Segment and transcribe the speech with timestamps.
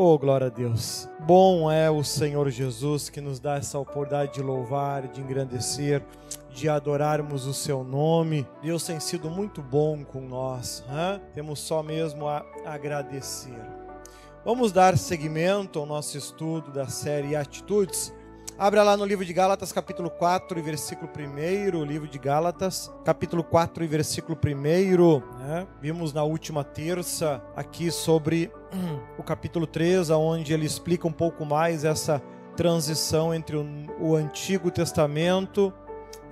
[0.00, 1.08] Oh, glória a Deus.
[1.26, 6.04] Bom é o Senhor Jesus que nos dá essa oportunidade de louvar, de engrandecer,
[6.54, 8.46] de adorarmos o seu nome.
[8.62, 10.84] Deus tem sido muito bom com nós.
[10.88, 11.20] Hein?
[11.34, 13.60] Temos só mesmo a agradecer.
[14.44, 18.14] Vamos dar seguimento ao nosso estudo da série Atitudes.
[18.60, 21.84] Abra lá no livro de Gálatas, capítulo 4 e versículo 1.
[21.84, 25.38] Livro de Gálatas, capítulo 4 e versículo 1.
[25.38, 25.64] Né?
[25.80, 28.50] Vimos na última terça aqui sobre
[29.16, 32.20] o capítulo 3, onde ele explica um pouco mais essa
[32.56, 35.72] transição entre o, Antigo Testamento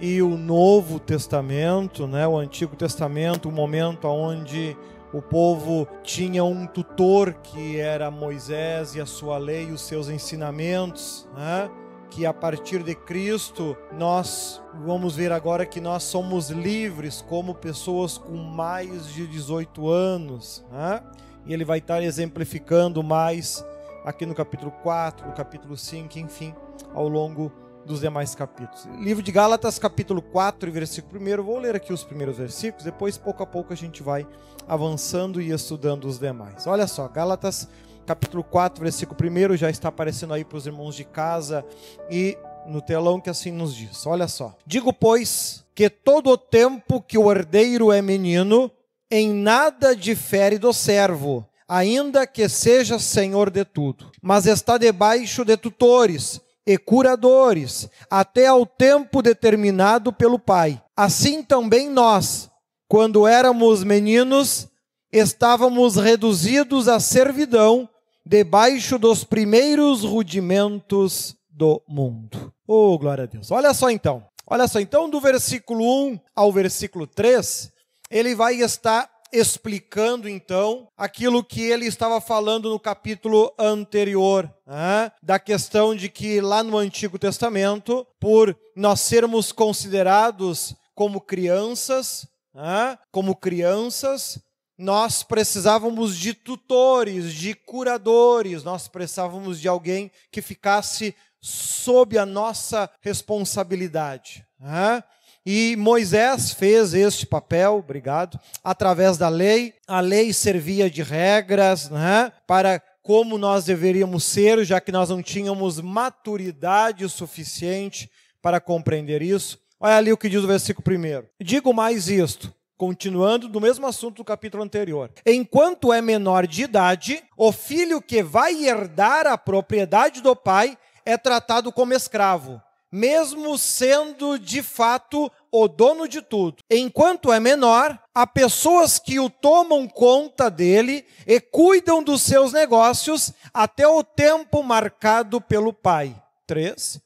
[0.00, 2.26] e o Novo Testamento, né?
[2.26, 4.76] O Antigo Testamento, o momento onde
[5.12, 11.28] o povo tinha um tutor que era Moisés e a sua lei, os seus ensinamentos,
[11.32, 11.70] né?
[12.10, 18.18] Que a partir de Cristo nós vamos ver agora que nós somos livres como pessoas
[18.18, 20.64] com mais de 18 anos.
[20.70, 21.02] Né?
[21.46, 23.64] E ele vai estar exemplificando mais
[24.04, 26.54] aqui no capítulo 4, no capítulo 5, enfim,
[26.94, 27.52] ao longo
[27.84, 28.84] dos demais capítulos.
[29.00, 31.42] Livro de Gálatas, capítulo 4, versículo 1.
[31.42, 34.26] Vou ler aqui os primeiros versículos, depois, pouco a pouco, a gente vai
[34.66, 36.66] avançando e estudando os demais.
[36.66, 37.68] Olha só, Gálatas
[38.06, 41.64] capítulo 4, versículo 1, já está aparecendo aí para os irmãos de casa
[42.08, 44.06] e no telão que assim nos diz.
[44.06, 44.56] Olha só.
[44.64, 48.70] Digo, pois, que todo o tempo que o herdeiro é menino,
[49.10, 55.56] em nada difere do servo, ainda que seja senhor de tudo, mas está debaixo de
[55.56, 60.80] tutores e curadores, até ao tempo determinado pelo Pai.
[60.96, 62.50] Assim também nós,
[62.88, 64.68] quando éramos meninos,
[65.12, 67.88] estávamos reduzidos à servidão
[68.26, 72.52] debaixo dos primeiros rudimentos do mundo.
[72.66, 73.52] Oh, glória a Deus.
[73.52, 74.26] Olha só então.
[74.48, 77.72] Olha só, então, do versículo 1 ao versículo 3,
[78.10, 85.10] ele vai estar explicando então aquilo que ele estava falando no capítulo anterior, né?
[85.22, 92.96] da questão de que lá no Antigo Testamento, por nós sermos considerados como crianças, né?
[93.10, 94.38] como crianças,
[94.78, 102.90] nós precisávamos de tutores, de curadores, nós precisávamos de alguém que ficasse sob a nossa
[103.00, 104.44] responsabilidade.
[104.58, 105.02] Né?
[105.44, 109.74] E Moisés fez este papel, obrigado, através da lei.
[109.86, 115.22] A lei servia de regras né, para como nós deveríamos ser, já que nós não
[115.22, 118.10] tínhamos maturidade suficiente
[118.42, 119.60] para compreender isso.
[119.78, 121.28] Olha ali o que diz o versículo primeiro.
[121.40, 125.10] Digo mais isto: Continuando do mesmo assunto do capítulo anterior.
[125.24, 131.16] Enquanto é menor de idade, o filho que vai herdar a propriedade do pai é
[131.16, 132.60] tratado como escravo,
[132.92, 136.58] mesmo sendo de fato o dono de tudo.
[136.70, 143.32] Enquanto é menor, há pessoas que o tomam conta dele e cuidam dos seus negócios
[143.54, 146.14] até o tempo marcado pelo pai.
[146.46, 147.00] 3.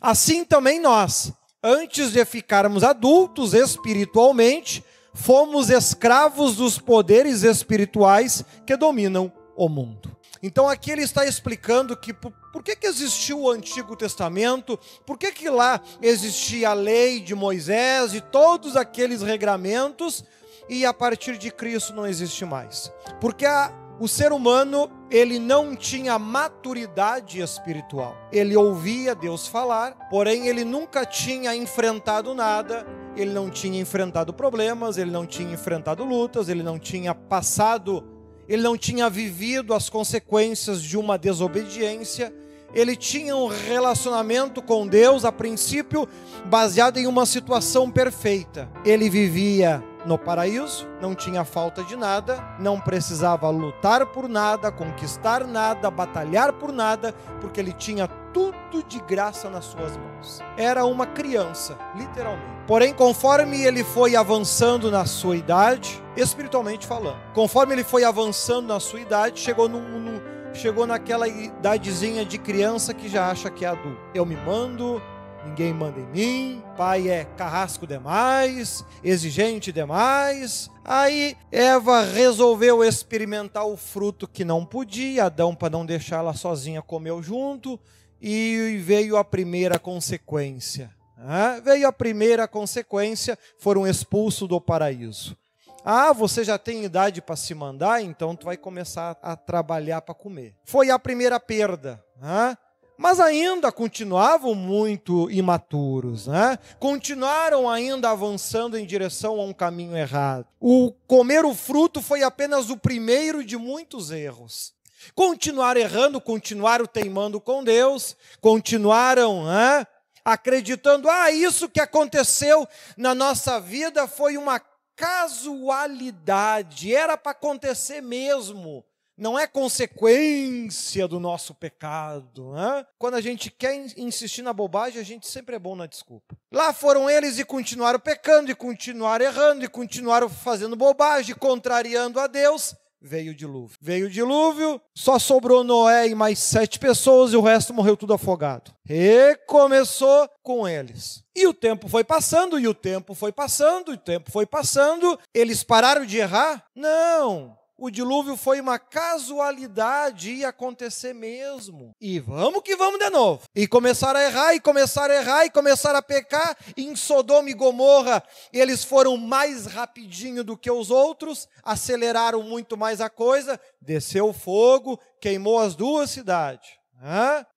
[0.00, 1.32] Assim também nós,
[1.62, 4.84] antes de ficarmos adultos espiritualmente,
[5.16, 10.14] fomos escravos dos poderes espirituais que dominam o mundo.
[10.42, 15.18] Então aqui ele está explicando que por, por que, que existiu o Antigo Testamento, por
[15.18, 20.22] que, que lá existia a lei de Moisés e todos aqueles regramentos,
[20.68, 22.92] e a partir de Cristo não existe mais.
[23.20, 28.16] Porque a, o ser humano, ele não tinha maturidade espiritual.
[28.30, 34.98] Ele ouvia Deus falar, porém ele nunca tinha enfrentado nada, ele não tinha enfrentado problemas,
[34.98, 38.04] ele não tinha enfrentado lutas, ele não tinha passado,
[38.48, 42.32] ele não tinha vivido as consequências de uma desobediência.
[42.74, 46.06] Ele tinha um relacionamento com Deus, a princípio,
[46.44, 48.68] baseado em uma situação perfeita.
[48.84, 55.44] Ele vivia no paraíso, não tinha falta de nada, não precisava lutar por nada, conquistar
[55.44, 60.40] nada, batalhar por nada, porque ele tinha tudo de graça nas suas mãos.
[60.56, 62.46] Era uma criança, literalmente.
[62.66, 68.80] Porém, conforme ele foi avançando na sua idade, espiritualmente falando, conforme ele foi avançando na
[68.80, 73.68] sua idade, chegou num, num chegou naquela idadezinha de criança que já acha que é
[73.68, 74.00] adulto.
[74.14, 75.02] Eu me mando,
[75.46, 80.68] ninguém manda em mim, pai é carrasco demais, exigente demais.
[80.84, 86.82] Aí Eva resolveu experimentar o fruto que não podia, Adão, para não deixar ela sozinha,
[86.82, 87.78] comeu junto,
[88.20, 90.90] e veio a primeira consequência.
[91.18, 95.36] Ah, veio a primeira consequência, foram expulsos do paraíso.
[95.84, 100.14] Ah, você já tem idade para se mandar, então tu vai começar a trabalhar para
[100.14, 100.54] comer.
[100.64, 102.04] Foi a primeira perda.
[102.20, 102.58] Ah?
[102.96, 106.58] Mas ainda continuavam muito imaturos, né?
[106.78, 110.46] continuaram ainda avançando em direção a um caminho errado.
[110.60, 114.74] O comer o fruto foi apenas o primeiro de muitos erros.
[115.14, 119.86] continuaram errando, continuaram teimando com Deus, continuaram né,
[120.24, 122.66] acreditando, ah, isso que aconteceu
[122.96, 124.60] na nossa vida foi uma
[124.96, 128.84] casualidade, era para acontecer mesmo
[129.16, 132.52] não é consequência do nosso pecado.
[132.52, 132.86] Né?
[132.98, 136.36] Quando a gente quer insistir na bobagem, a gente sempre é bom na desculpa.
[136.52, 142.26] Lá foram eles e continuaram pecando, e continuaram errando, e continuaram fazendo bobagem, contrariando a
[142.26, 142.74] Deus.
[143.00, 143.76] Veio o dilúvio.
[143.80, 148.14] Veio o dilúvio, só sobrou Noé e mais sete pessoas, e o resto morreu tudo
[148.14, 148.74] afogado.
[148.84, 151.22] Recomeçou com eles.
[151.34, 155.18] E o tempo foi passando, e o tempo foi passando, e o tempo foi passando.
[155.32, 156.64] Eles pararam de errar?
[156.74, 161.94] Não o dilúvio foi uma casualidade, ia acontecer mesmo.
[162.00, 163.42] E vamos que vamos de novo.
[163.54, 166.56] E começaram a errar, e começaram a errar, e começaram a pecar.
[166.74, 172.76] E em Sodoma e Gomorra, eles foram mais rapidinho do que os outros, aceleraram muito
[172.76, 176.70] mais a coisa, desceu o fogo, queimou as duas cidades.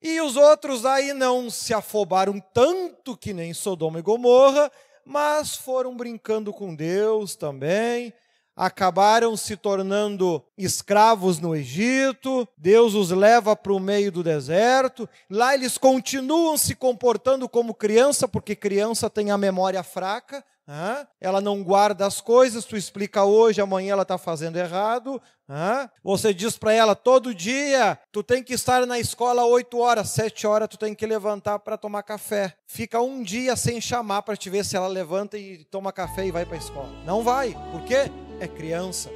[0.01, 4.69] E os outros aí não se afobaram tanto que nem Sodoma e Gomorra,
[5.05, 8.13] mas foram brincando com Deus também
[8.59, 15.53] acabaram se tornando escravos no Egito, Deus os leva para o meio do deserto, lá
[15.53, 21.07] eles continuam se comportando como criança, porque criança tem a memória fraca, né?
[21.21, 25.21] ela não guarda as coisas, tu explica hoje, amanhã ela está fazendo errado.
[25.47, 25.89] Né?
[26.03, 30.45] Você diz para ela todo dia, tu tem que estar na escola 8 horas, 7
[30.45, 32.55] horas tu tem que levantar para tomar café.
[32.67, 36.31] Fica um dia sem chamar para te ver se ela levanta e toma café e
[36.31, 36.91] vai para a escola.
[37.05, 38.11] Não vai, por quê?
[38.39, 39.09] É criança.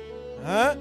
[0.44, 0.78] Né?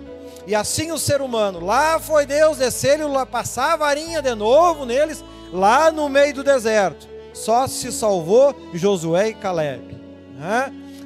[0.46, 4.84] E assim o ser humano, lá foi Deus descer e passar a varinha de novo
[4.84, 7.06] neles, lá no meio do deserto.
[7.32, 9.96] Só se salvou Josué e Caleb.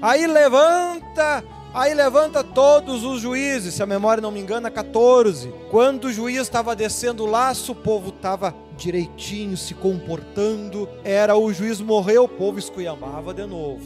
[0.00, 1.44] Aí levanta,
[1.74, 5.52] aí levanta todos os juízes, se a memória não me engana, 14.
[5.70, 10.88] Quando o juiz estava descendo o laço, o povo estava direitinho, se comportando.
[11.04, 13.84] Era o juiz morreu, o povo esculhambava de novo.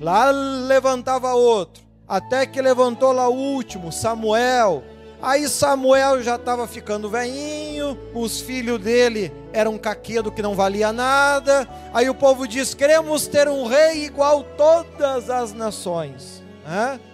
[0.00, 4.82] Lá levantava outro até que levantou lá o último, Samuel.
[5.22, 11.66] Aí Samuel já estava ficando velhinho, os filhos dele eram caquedo que não valia nada.
[11.94, 16.42] Aí o povo diz: queremos ter um rei igual todas as nações.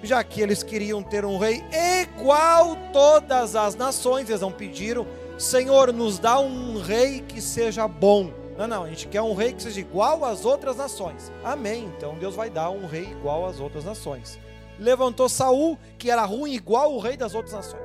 [0.02, 1.62] Já que eles queriam ter um rei
[2.02, 5.06] igual todas as nações, eles não pediram,
[5.38, 8.30] Senhor, nos dá um rei que seja bom.
[8.56, 11.32] Não, não, a gente quer um rei que seja igual às outras nações.
[11.44, 11.92] Amém.
[11.96, 14.38] Então Deus vai dar um rei igual às outras nações
[14.80, 17.82] levantou Saul, que era ruim igual o rei das outras nações.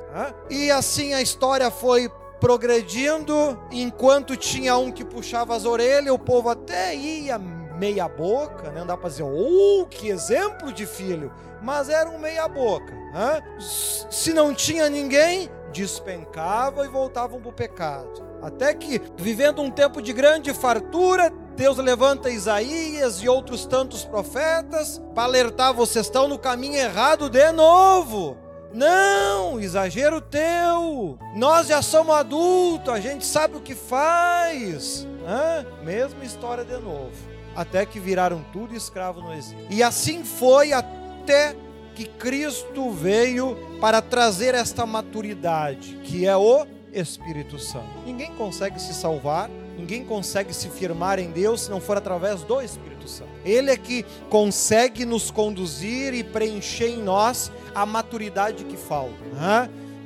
[0.50, 2.09] E assim a história foi
[2.39, 8.80] progredindo, enquanto tinha um que puxava as orelhas, o povo até ia meia boca, né?
[8.80, 12.94] não dá para dizer, oh, que exemplo de filho, mas era um meia boca.
[13.13, 13.41] Né?
[13.59, 18.24] Se não tinha ninguém, despencava e voltavam para o pecado.
[18.41, 25.01] Até que, vivendo um tempo de grande fartura, Deus levanta Isaías e outros tantos profetas
[25.13, 28.37] para alertar: vocês estão no caminho errado de novo.
[28.73, 31.17] Não, exagero teu.
[31.33, 35.07] Nós já somos adultos, a gente sabe o que faz.
[35.25, 35.65] Hã?
[35.81, 37.13] Mesma história de novo.
[37.55, 39.65] Até que viraram tudo escravo no exílio.
[39.69, 41.55] E assim foi até
[41.95, 47.88] que Cristo veio para trazer esta maturidade, que é o Espírito Santo.
[48.05, 52.62] Ninguém consegue se salvar Ninguém consegue se firmar em Deus se não for através do
[52.62, 53.29] Espírito Santo.
[53.44, 59.13] Ele é que consegue nos conduzir e preencher em nós a maturidade que falta.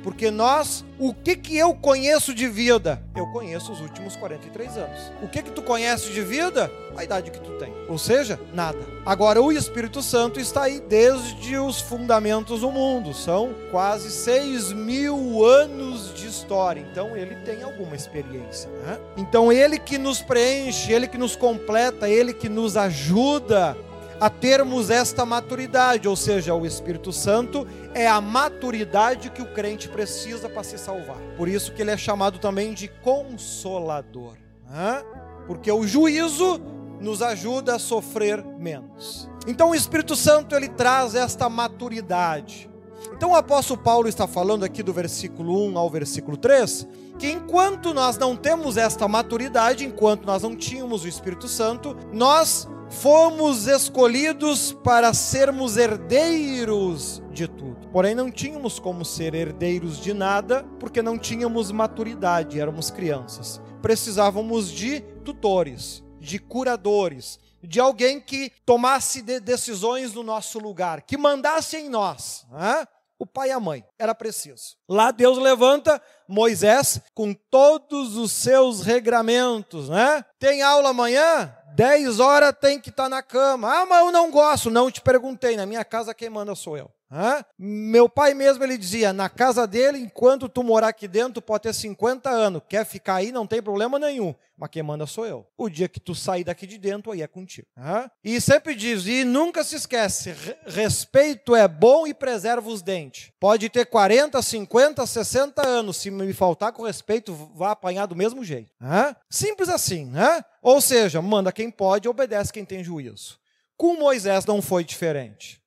[0.02, 3.02] Porque nós, o que que eu conheço de vida?
[3.14, 5.12] Eu conheço os últimos 43 anos.
[5.22, 6.70] O que que tu conhece de vida?
[6.96, 7.72] A idade que tu tem.
[7.88, 8.78] Ou seja, nada.
[9.04, 13.12] Agora, o Espírito Santo está aí desde os fundamentos do mundo.
[13.12, 16.80] São quase 6 mil anos de história.
[16.90, 18.70] Então, ele tem alguma experiência.
[18.86, 18.98] Né?
[19.16, 23.76] Então, ele que nos preenche, ele que nos completa, ele que nos ajuda
[24.20, 29.88] a termos esta maturidade, ou seja, o Espírito Santo é a maturidade que o crente
[29.88, 31.16] precisa para se salvar.
[31.38, 34.34] Por isso que ele é chamado também de consolador,
[34.68, 35.02] né?
[35.46, 36.60] porque o juízo
[37.00, 39.28] nos ajuda a sofrer menos.
[39.46, 42.68] Então o Espírito Santo ele traz esta maturidade.
[43.14, 46.86] Então o apóstolo Paulo está falando aqui do versículo 1 ao versículo 3,
[47.18, 52.68] que enquanto nós não temos esta maturidade, enquanto nós não tínhamos o Espírito Santo, nós
[52.90, 57.88] fomos escolhidos para sermos herdeiros de tudo.
[57.88, 63.60] Porém, não tínhamos como ser herdeiros de nada, porque não tínhamos maturidade, éramos crianças.
[63.80, 71.16] Precisávamos de tutores, de curadores, de alguém que tomasse de decisões no nosso lugar, que
[71.16, 72.46] mandasse em nós.
[72.50, 72.86] Né?
[73.20, 73.84] o pai e a mãe.
[73.98, 74.76] Era preciso.
[74.88, 80.24] Lá Deus levanta Moisés com todos os seus regramentos, né?
[80.38, 81.54] Tem aula amanhã?
[81.80, 83.74] 10 horas tem que estar tá na cama.
[83.74, 84.68] Ah, mas eu não gosto.
[84.68, 85.56] Não te perguntei.
[85.56, 86.90] Na minha casa quem manda sou eu.
[87.10, 87.44] Hã?
[87.58, 91.64] Meu pai mesmo ele dizia: na casa dele, enquanto tu morar aqui dentro, tu pode
[91.64, 92.62] ter 50 anos.
[92.68, 94.32] Quer ficar aí, não tem problema nenhum.
[94.56, 95.46] Mas quem manda sou eu.
[95.56, 97.66] O dia que tu sair daqui de dentro, aí é contigo.
[97.76, 98.10] Hã?
[98.22, 100.34] E sempre diz, e nunca se esquece:
[100.66, 103.32] respeito é bom e preserva os dentes.
[103.40, 105.96] Pode ter 40, 50, 60 anos.
[105.96, 108.70] Se me faltar com respeito, vai apanhar do mesmo jeito.
[108.80, 109.16] Hã?
[109.28, 110.04] Simples assim.
[110.04, 110.44] Né?
[110.62, 113.40] Ou seja, manda quem pode, obedece quem tem juízo.
[113.76, 115.59] Com Moisés não foi diferente.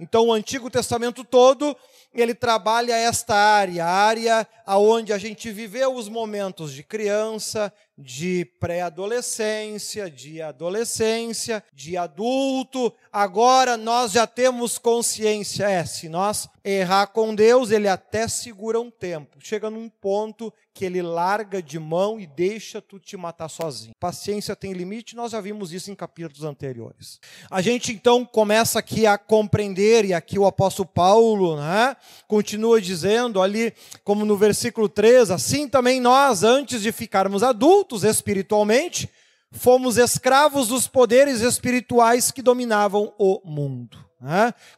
[0.00, 1.76] Então, o Antigo Testamento todo,
[2.12, 8.44] ele trabalha esta área, a área aonde a gente viveu os momentos de criança, de
[8.60, 12.92] pré-adolescência, de adolescência, de adulto.
[13.10, 18.90] Agora nós já temos consciência, é, se nós errar com Deus, ele até segura um
[18.90, 19.38] tempo.
[19.40, 23.94] Chega num ponto que ele larga de mão e deixa tu te matar sozinho.
[23.98, 27.18] Paciência tem limite, nós já vimos isso em capítulos anteriores.
[27.50, 31.96] A gente então começa aqui a compreender, e aqui o apóstolo Paulo né,
[32.28, 33.72] continua dizendo ali,
[34.04, 34.57] como no versículo
[34.88, 39.10] 3, assim também nós, antes de ficarmos adultos espiritualmente,
[39.50, 44.08] fomos escravos dos poderes espirituais que dominavam o mundo.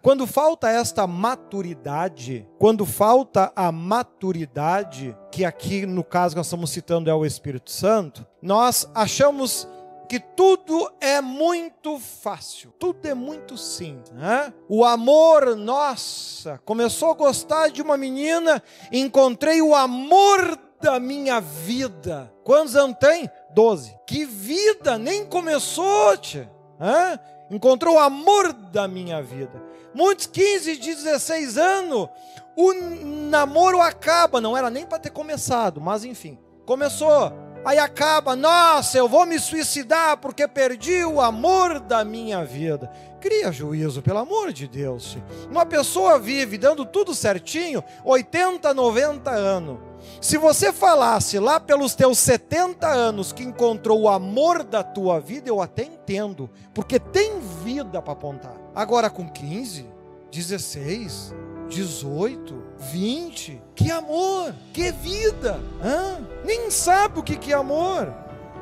[0.02, 7.08] Quando falta esta maturidade, quando falta a maturidade, que aqui no caso nós estamos citando
[7.08, 9.66] é o Espírito Santo, nós achamos
[10.10, 14.10] que tudo é muito fácil, tudo é muito simples.
[14.10, 14.52] Né?
[14.68, 22.28] O amor, nossa, começou a gostar de uma menina, encontrei o amor da minha vida.
[22.42, 23.30] Quantos anos tem?
[23.54, 23.96] Doze.
[24.04, 26.50] Que vida, nem começou, tia.
[26.80, 27.16] Hã?
[27.48, 29.62] encontrou o amor da minha vida.
[29.94, 32.08] Muitos 15, 16 anos,
[32.56, 36.36] o namoro acaba, não era nem para ter começado, mas enfim,
[36.66, 37.32] começou.
[37.64, 42.90] Aí acaba, nossa, eu vou me suicidar porque perdi o amor da minha vida.
[43.20, 45.18] Cria juízo, pelo amor de Deus.
[45.50, 49.78] Uma pessoa vive dando tudo certinho, 80, 90 anos.
[50.22, 55.50] Se você falasse lá pelos teus 70 anos que encontrou o amor da tua vida,
[55.50, 58.56] eu até entendo, porque tem vida para apontar.
[58.74, 59.86] Agora com 15,
[60.32, 61.34] 16,
[61.68, 66.18] 18, 20, que amor, que vida, Hã?
[66.44, 68.12] nem sabe o que, é amor.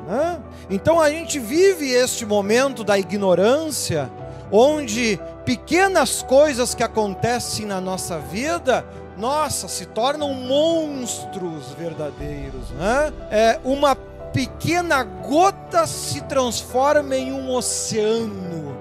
[0.09, 0.39] Hã?
[0.69, 4.11] Então a gente vive este momento da ignorância,
[4.51, 8.85] onde pequenas coisas que acontecem na nossa vida
[9.19, 12.71] nossa, se tornam monstros verdadeiros.
[13.29, 18.77] É, uma pequena gota se transforma em um oceano.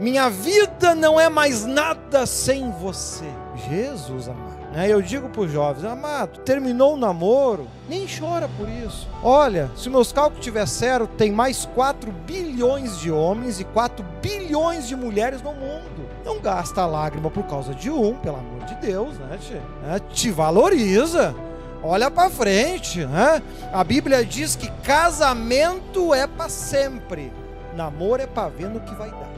[0.00, 3.24] Minha vida não é mais nada sem você.
[3.68, 4.51] Jesus amado.
[4.72, 4.88] Né?
[4.88, 9.06] Eu digo para os jovens, amado, terminou o namoro, nem chora por isso.
[9.22, 14.88] Olha, se meus cálculos estiver certo, tem mais 4 bilhões de homens e 4 bilhões
[14.88, 16.08] de mulheres no mundo.
[16.24, 19.38] Não gasta lágrima por causa de um, pelo amor de Deus, né?
[19.38, 20.00] Te, né?
[20.10, 21.34] te valoriza.
[21.82, 23.42] Olha para frente, né?
[23.72, 27.32] A Bíblia diz que casamento é para sempre.
[27.74, 29.31] Namoro é para ver no que vai dar.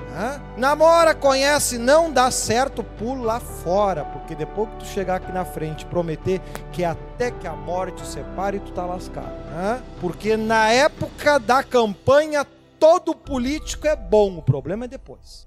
[0.57, 5.85] Namora, conhece, não dá certo, pula fora, porque depois que tu chegar aqui na frente
[5.87, 6.41] prometer
[6.73, 9.33] que até que a morte separe, tu tá lascado.
[10.01, 12.47] Porque na época da campanha
[12.79, 15.47] todo político é bom, o problema é depois.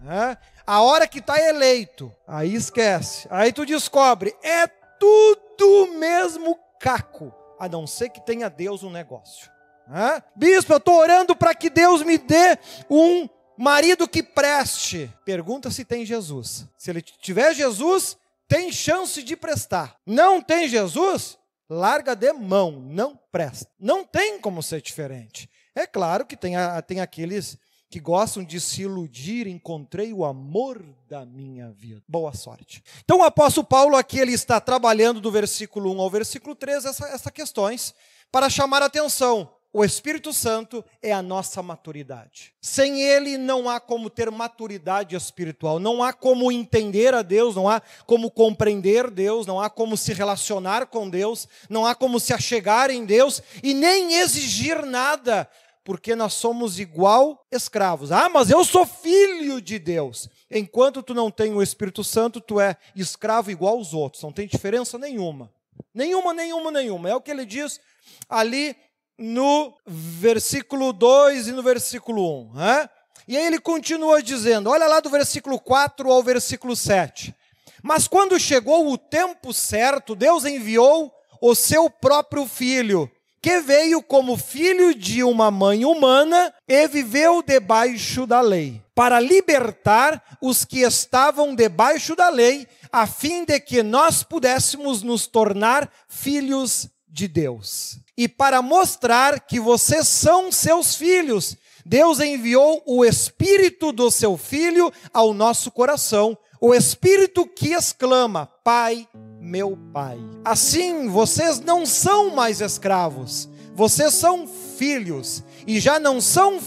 [0.66, 3.28] A hora que está eleito, aí esquece.
[3.30, 4.68] Aí tu descobre, é
[5.00, 9.50] tudo mesmo caco, a não ser que tenha Deus um negócio.
[9.88, 10.22] Né?
[10.36, 12.58] Bispo, eu estou orando para que Deus me dê
[12.90, 15.12] um marido que preste.
[15.26, 16.66] Pergunta se tem Jesus.
[16.78, 19.98] Se ele tiver Jesus, tem chance de prestar.
[20.06, 21.38] Não tem Jesus?
[21.70, 23.70] Larga de mão, não presta.
[23.80, 25.50] Não tem como ser diferente.
[25.76, 26.54] É claro que tem,
[26.88, 27.58] tem aqueles
[27.90, 32.04] que gostam de se iludir, encontrei o amor da minha vida.
[32.08, 32.84] Boa sorte.
[33.04, 37.10] Então o apóstolo Paulo aqui ele está trabalhando do versículo 1 ao versículo 3 essas
[37.10, 37.94] essa questões
[38.32, 39.50] para chamar a atenção.
[39.74, 42.54] O Espírito Santo é a nossa maturidade.
[42.62, 47.68] Sem ele não há como ter maturidade espiritual, não há como entender a Deus, não
[47.68, 52.34] há como compreender Deus, não há como se relacionar com Deus, não há como se
[52.34, 55.50] achegar em Deus e nem exigir nada
[55.88, 58.12] porque nós somos igual escravos.
[58.12, 60.28] Ah, mas eu sou filho de Deus.
[60.52, 64.22] Enquanto tu não tem o Espírito Santo, tu é escravo igual aos outros.
[64.22, 65.50] Não tem diferença nenhuma.
[65.94, 67.10] Nenhuma, nenhuma, nenhuma.
[67.10, 67.80] É o que ele diz
[68.28, 68.76] ali
[69.18, 72.54] no versículo 2 e no versículo 1.
[72.54, 72.90] Né?
[73.28, 77.36] E aí ele continua dizendo, olha lá do versículo 4 ao versículo 7.
[77.82, 83.10] Mas quando chegou o tempo certo, Deus enviou o seu próprio filho,
[83.42, 90.38] que veio como filho de uma mãe humana e viveu debaixo da lei, para libertar
[90.42, 96.90] os que estavam debaixo da lei, a fim de que nós pudéssemos nos tornar filhos
[97.18, 97.98] de Deus.
[98.16, 104.94] E para mostrar que vocês são seus filhos, Deus enviou o Espírito do seu Filho
[105.12, 109.08] ao nosso coração, o Espírito que exclama: Pai,
[109.42, 110.20] meu Pai.
[110.46, 114.48] Assim, vocês não são mais escravos, vocês são
[114.78, 116.60] filhos, e já não são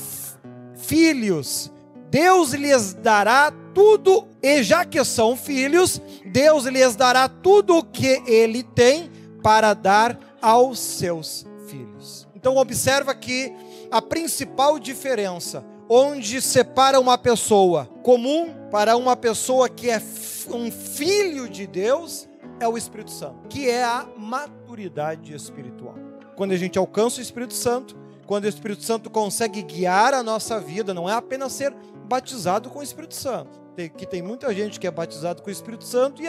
[0.75, 1.71] filhos,
[2.11, 8.21] Deus lhes dará tudo, e já que são filhos, Deus lhes dará tudo o que
[8.27, 9.09] ele tem
[9.43, 12.29] para dar aos seus filhos.
[12.35, 13.53] Então observa que
[13.91, 20.01] a principal diferença onde separa uma pessoa comum para uma pessoa que é
[20.49, 22.29] um filho de Deus
[22.61, 25.95] é o Espírito Santo, que é a maturidade espiritual.
[26.37, 30.61] Quando a gente alcança o Espírito Santo, quando o Espírito Santo consegue guiar a nossa
[30.61, 31.75] vida, não é apenas ser
[32.07, 33.59] batizado com o Espírito Santo.
[33.97, 36.29] que tem muita gente que é batizado com o Espírito Santo e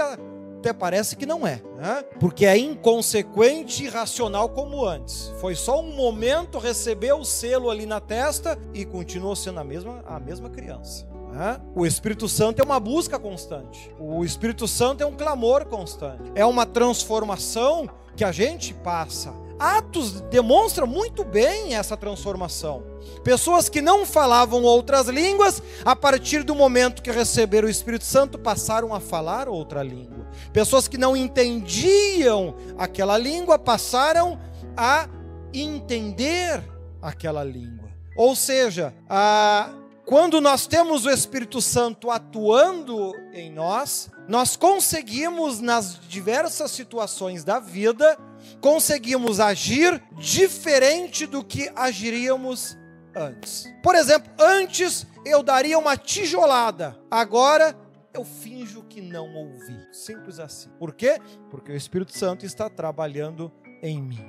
[0.62, 2.06] até parece que não é, né?
[2.20, 5.34] porque é inconsequente e irracional como antes.
[5.42, 10.04] Foi só um momento, recebeu o selo ali na testa e continuou sendo a mesma,
[10.06, 11.08] a mesma criança.
[11.34, 11.60] Né?
[11.76, 13.92] O Espírito Santo é uma busca constante.
[14.00, 16.32] O Espírito Santo é um clamor constante.
[16.36, 19.34] É uma transformação que a gente passa.
[19.62, 22.84] Atos demonstra muito bem essa transformação.
[23.24, 28.40] Pessoas que não falavam outras línguas, a partir do momento que receberam o Espírito Santo,
[28.40, 30.26] passaram a falar outra língua.
[30.52, 34.40] Pessoas que não entendiam aquela língua, passaram
[34.76, 35.08] a
[35.54, 36.64] entender
[37.00, 37.92] aquela língua.
[38.18, 39.70] Ou seja, a,
[40.08, 47.60] quando nós temos o Espírito Santo atuando em nós, nós conseguimos, nas diversas situações da
[47.60, 48.18] vida,
[48.60, 52.78] conseguimos agir diferente do que agiríamos
[53.16, 53.66] antes.
[53.84, 57.76] Por exemplo, antes eu daria uma tijolada, agora
[58.14, 59.88] eu finjo que não ouvi.
[59.92, 60.70] Simples assim.
[60.78, 61.20] Por quê?
[61.50, 64.20] Porque o Espírito Santo está trabalhando em mim.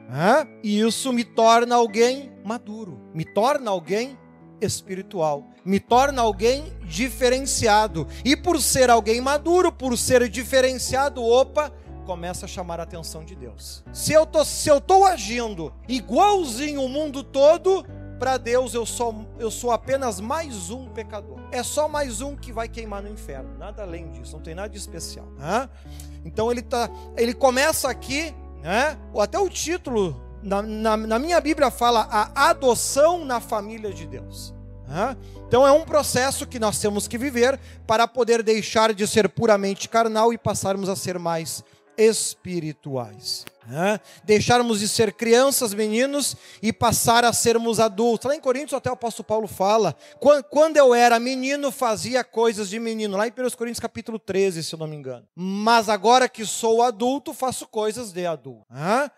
[0.63, 4.19] E isso me torna alguém maduro, me torna alguém
[4.61, 8.07] espiritual, me torna alguém diferenciado.
[8.25, 13.35] E por ser alguém maduro, por ser diferenciado, opa, começa a chamar a atenção de
[13.35, 13.83] Deus.
[13.93, 17.85] Se eu tô, se eu tô agindo igualzinho o mundo todo,
[18.19, 21.41] para Deus eu sou, eu sou apenas mais um pecador.
[21.51, 23.59] É só mais um que vai queimar no inferno.
[23.59, 25.27] Nada além disso, não tem nada de especial.
[25.39, 25.69] Né?
[26.25, 28.97] Então ele, tá, ele começa aqui, né?
[29.19, 34.55] até o título na, na, na, minha Bíblia fala a adoção na família de Deus.
[35.47, 39.89] Então é um processo que nós temos que viver para poder deixar de ser puramente
[39.89, 41.65] carnal e passarmos a ser mais
[41.97, 43.45] espirituais.
[43.67, 44.01] Né?
[44.25, 48.29] Deixarmos de ser crianças, meninos e passar a sermos adultos.
[48.29, 49.97] Lá em Coríntios, até o apóstolo Paulo fala:
[50.51, 53.17] quando eu era menino, fazia coisas de menino.
[53.17, 55.27] Lá em 1 Coríntios, capítulo 13, se eu não me engano.
[55.35, 58.67] Mas agora que sou adulto, faço coisas de adulto.
[58.69, 59.11] Né?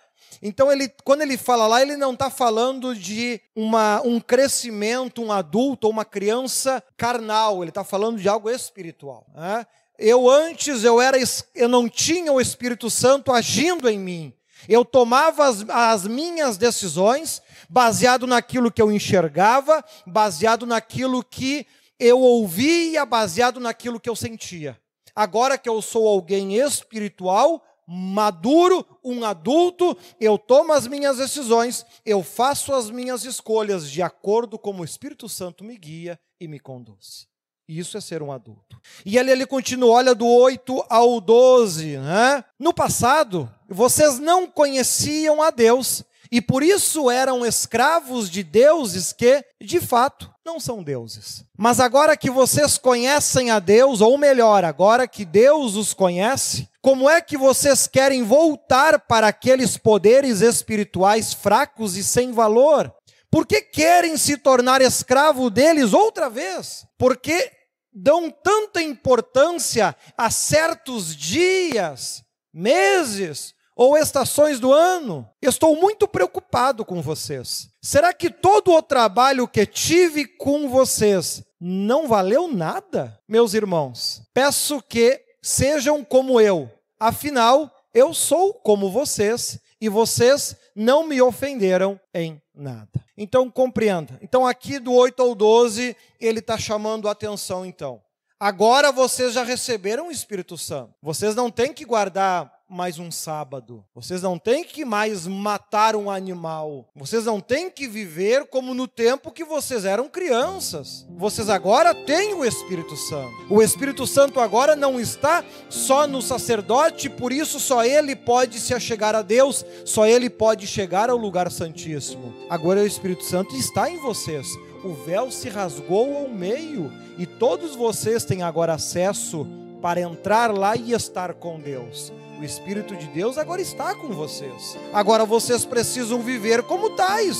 [0.42, 5.32] Então, ele, quando ele fala lá, ele não está falando de uma, um crescimento, um
[5.32, 9.26] adulto ou uma criança carnal, ele está falando de algo espiritual.
[9.34, 9.66] Né?
[9.98, 11.16] Eu antes eu era
[11.54, 14.32] eu não tinha o Espírito Santo agindo em mim.
[14.68, 21.66] Eu tomava as, as minhas decisões baseado naquilo que eu enxergava, baseado naquilo que
[21.98, 24.78] eu ouvia, baseado naquilo que eu sentia.
[25.14, 32.22] Agora que eu sou alguém espiritual, maduro, um adulto, eu tomo as minhas decisões, eu
[32.22, 37.28] faço as minhas escolhas de acordo com o Espírito Santo me guia e me conduz.
[37.68, 38.78] Isso é ser um adulto.
[39.04, 41.96] E ele, ele continua, olha do 8 ao 12.
[41.98, 42.44] Né?
[42.58, 49.44] No passado, vocês não conheciam a Deus e por isso eram escravos de deuses que,
[49.62, 51.44] de fato, não são deuses.
[51.56, 57.08] Mas agora que vocês conhecem a Deus, ou melhor, agora que Deus os conhece, como
[57.08, 62.92] é que vocês querem voltar para aqueles poderes espirituais fracos e sem valor?
[63.34, 66.86] Por que querem se tornar escravo deles outra vez?
[66.96, 67.50] Porque
[67.92, 75.28] dão tanta importância a certos dias, meses ou estações do ano?
[75.42, 77.70] Estou muito preocupado com vocês.
[77.82, 83.18] Será que todo o trabalho que tive com vocês não valeu nada?
[83.26, 86.70] Meus irmãos, peço que sejam como eu.
[87.00, 93.04] Afinal, eu sou como vocês e vocês não me ofenderam em nada.
[93.16, 94.18] Então compreenda.
[94.22, 98.00] Então aqui do 8 ao 12, ele está chamando a atenção então.
[98.38, 100.94] Agora vocês já receberam o Espírito Santo.
[101.02, 103.84] Vocês não têm que guardar mais um sábado.
[103.94, 106.88] Vocês não têm que mais matar um animal.
[106.96, 111.06] Vocês não têm que viver como no tempo que vocês eram crianças.
[111.10, 113.32] Vocês agora têm o Espírito Santo.
[113.50, 118.74] O Espírito Santo agora não está só no sacerdote, por isso só ele pode se
[118.74, 122.34] achegar a Deus, só ele pode chegar ao lugar santíssimo.
[122.48, 124.46] Agora o Espírito Santo está em vocês.
[124.82, 129.46] O véu se rasgou ao meio e todos vocês têm agora acesso
[129.80, 132.12] para entrar lá e estar com Deus.
[132.38, 134.76] O Espírito de Deus agora está com vocês.
[134.92, 137.38] Agora vocês precisam viver como tais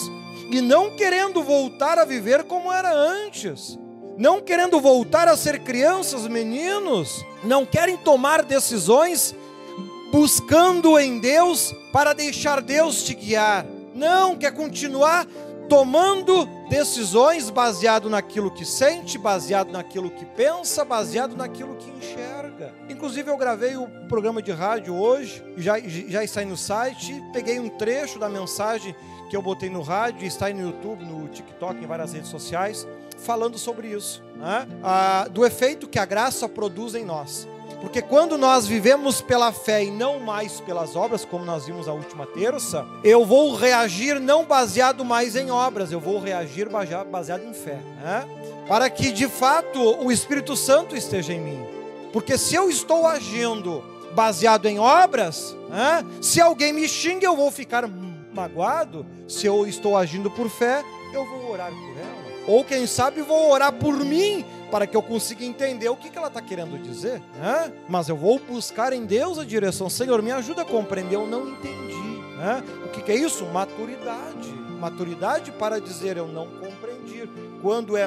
[0.50, 3.78] e não querendo voltar a viver como era antes.
[4.16, 9.35] Não querendo voltar a ser crianças, meninos, não querem tomar decisões
[10.12, 13.66] buscando em Deus para deixar Deus te guiar.
[13.92, 15.26] Não, quer continuar
[15.68, 22.43] tomando decisões baseado naquilo que sente, baseado naquilo que pensa, baseado naquilo que enxerga.
[22.88, 27.59] Inclusive eu gravei o programa de rádio hoje, já, já está aí no site, peguei
[27.59, 28.94] um trecho da mensagem
[29.29, 32.87] que eu botei no rádio, está aí no YouTube, no TikTok, em várias redes sociais,
[33.18, 34.66] falando sobre isso, né?
[34.83, 37.48] ah, do efeito que a graça produz em nós.
[37.81, 41.92] Porque quando nós vivemos pela fé e não mais pelas obras, como nós vimos a
[41.92, 46.66] última terça, eu vou reagir não baseado mais em obras, eu vou reagir
[47.11, 47.79] baseado em fé.
[48.03, 48.27] Né?
[48.66, 51.73] Para que de fato o Espírito Santo esteja em mim.
[52.14, 53.83] Porque se eu estou agindo
[54.14, 56.07] baseado em obras, né?
[56.22, 57.88] se alguém me xinga, eu vou ficar
[58.33, 59.05] magoado.
[59.27, 62.44] Se eu estou agindo por fé, eu vou orar por ela.
[62.46, 66.16] Ou quem sabe vou orar por mim para que eu consiga entender o que, que
[66.16, 67.20] ela está querendo dizer.
[67.35, 67.72] Né?
[67.88, 69.90] Mas eu vou buscar em Deus a direção.
[69.90, 71.16] Senhor, me ajuda a compreender.
[71.16, 72.20] Eu não entendi.
[72.38, 72.62] Né?
[72.85, 73.44] O que, que é isso?
[73.46, 74.53] Maturidade.
[74.79, 77.29] Maturidade para dizer eu não compreendi.
[77.61, 78.07] Quando é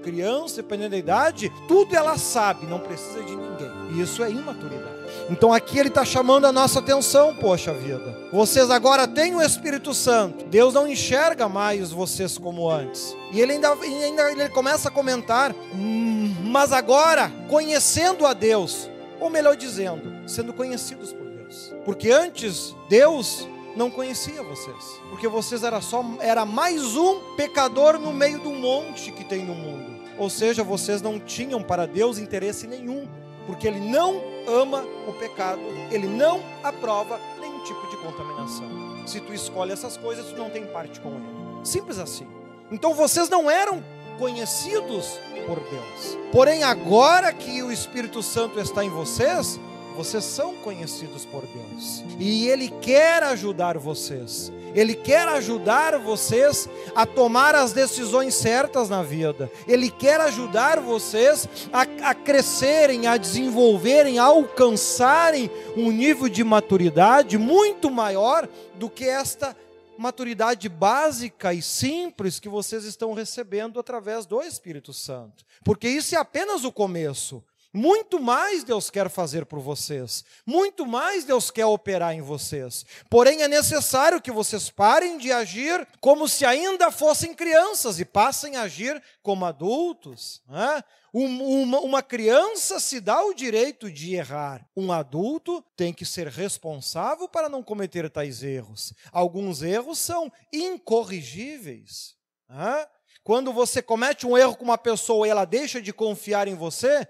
[0.00, 3.70] criança, dependendo da idade, tudo ela sabe, não precisa de ninguém.
[3.92, 5.00] E isso é imaturidade.
[5.28, 8.16] Então aqui ele está chamando a nossa atenção, poxa vida.
[8.32, 10.44] Vocês agora têm o Espírito Santo.
[10.46, 13.16] Deus não enxerga mais vocês como antes.
[13.32, 19.30] E ele ainda, ainda ele começa a comentar, hum, mas agora, conhecendo a Deus, ou
[19.30, 21.72] melhor dizendo, sendo conhecidos por Deus.
[21.84, 25.00] Porque antes, Deus não conhecia vocês.
[25.10, 29.54] Porque vocês era só era mais um pecador no meio do monte que tem no
[29.54, 29.89] mundo.
[30.20, 33.08] Ou seja, vocês não tinham para Deus interesse nenhum
[33.46, 38.68] porque ele não ama o pecado, ele não aprova nenhum tipo de contaminação.
[39.06, 41.64] Se tu escolhe essas coisas, tu não tem parte com ele.
[41.64, 42.26] Simples assim.
[42.70, 43.82] Então vocês não eram
[44.18, 46.18] conhecidos por Deus.
[46.30, 49.58] Porém, agora que o Espírito Santo está em vocês,
[49.96, 52.04] vocês são conhecidos por Deus.
[52.18, 54.52] E ele quer ajudar vocês.
[54.74, 59.50] Ele quer ajudar vocês a tomar as decisões certas na vida.
[59.66, 67.38] Ele quer ajudar vocês a, a crescerem, a desenvolverem, a alcançarem um nível de maturidade
[67.38, 69.56] muito maior do que esta
[70.00, 75.44] maturidade básica e simples que vocês estão recebendo através do Espírito Santo.
[75.62, 77.44] Porque isso é apenas o começo.
[77.72, 82.84] Muito mais Deus quer fazer por vocês, muito mais Deus quer operar em vocês.
[83.08, 88.56] Porém, é necessário que vocês parem de agir como se ainda fossem crianças e passem
[88.56, 90.42] a agir como adultos.
[90.48, 90.82] Né?
[91.12, 97.28] Uma, uma criança se dá o direito de errar, um adulto tem que ser responsável
[97.28, 98.92] para não cometer tais erros.
[99.12, 102.16] Alguns erros são incorrigíveis.
[102.48, 102.86] Né?
[103.22, 107.06] Quando você comete um erro com uma pessoa e ela deixa de confiar em você,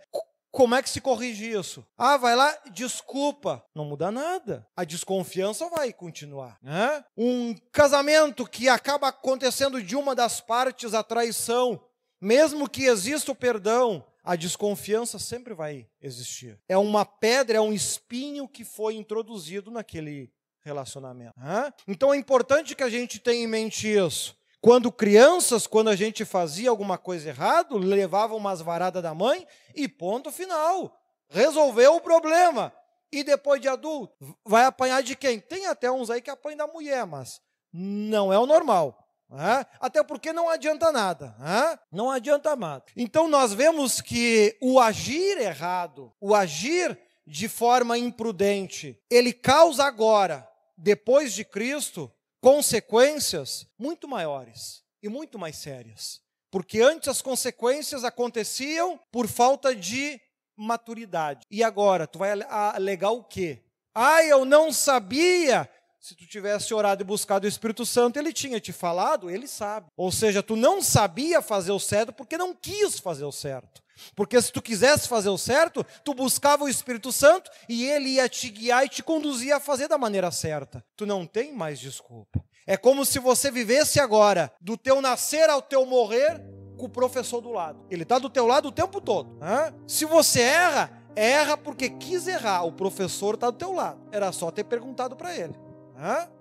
[0.51, 1.87] como é que se corrige isso?
[1.97, 3.65] Ah, vai lá, desculpa.
[3.75, 4.67] Não muda nada.
[4.77, 6.59] A desconfiança vai continuar.
[6.61, 7.05] Né?
[7.17, 11.81] Um casamento que acaba acontecendo de uma das partes a traição,
[12.21, 16.59] mesmo que exista o perdão, a desconfiança sempre vai existir.
[16.69, 20.33] É uma pedra, é um espinho que foi introduzido naquele
[20.63, 21.33] relacionamento.
[21.39, 21.73] Né?
[21.87, 24.37] Então é importante que a gente tenha em mente isso.
[24.61, 29.89] Quando crianças, quando a gente fazia alguma coisa errada, levavam umas varadas da mãe e
[29.89, 30.95] ponto final.
[31.29, 32.73] Resolveu o problema.
[33.13, 35.41] E depois de adulto, vai apanhar de quem?
[35.41, 37.41] Tem até uns aí que apanham da mulher, mas
[37.73, 38.97] não é o normal.
[39.29, 39.65] Né?
[39.81, 41.35] Até porque não adianta nada.
[41.39, 41.79] Né?
[41.91, 42.85] Não adianta nada.
[42.97, 50.49] Então nós vemos que o agir errado, o agir de forma imprudente, ele causa agora,
[50.77, 56.21] depois de Cristo, consequências muito maiores e muito mais sérias.
[56.51, 60.21] Porque antes as consequências aconteciam por falta de
[60.57, 61.47] maturidade.
[61.51, 63.63] E agora, tu vai alegar o quê?
[63.95, 65.69] Ah, eu não sabia.
[66.01, 69.89] Se tu tivesse orado e buscado o Espírito Santo, ele tinha te falado, ele sabe.
[69.97, 73.83] Ou seja, tu não sabia fazer o certo porque não quis fazer o certo.
[74.15, 78.29] Porque se tu quisesse fazer o certo, tu buscava o Espírito Santo e ele ia
[78.29, 80.85] te guiar e te conduzir a fazer da maneira certa.
[80.97, 82.45] Tu não tem mais desculpa.
[82.67, 86.41] É como se você vivesse agora, do teu nascer ao teu morrer,
[86.77, 87.85] com o professor do lado.
[87.91, 89.37] Ele está do teu lado o tempo todo.
[89.39, 89.75] Né?
[89.87, 92.65] Se você erra, erra porque quis errar.
[92.65, 94.01] O professor está do teu lado.
[94.11, 95.55] Era só ter perguntado para ele.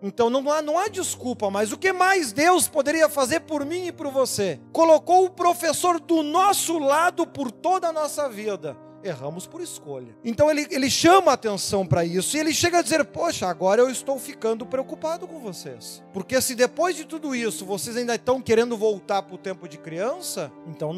[0.02, 3.88] Então não há, não há desculpa, mas o que mais Deus poderia fazer por mim
[3.88, 4.60] e por você?
[4.72, 8.78] Colocou o professor do nosso lado por toda a nossa vida.
[9.04, 10.16] Erramos por escolha.
[10.26, 13.82] Então ele, ele chama a atenção para isso e ele chega a dizer: Poxa, agora
[13.82, 16.04] eu estou ficando preocupado com vocês.
[16.14, 19.78] Porque se depois de tudo isso vocês ainda estão querendo voltar para o tempo de
[19.78, 20.94] criança, então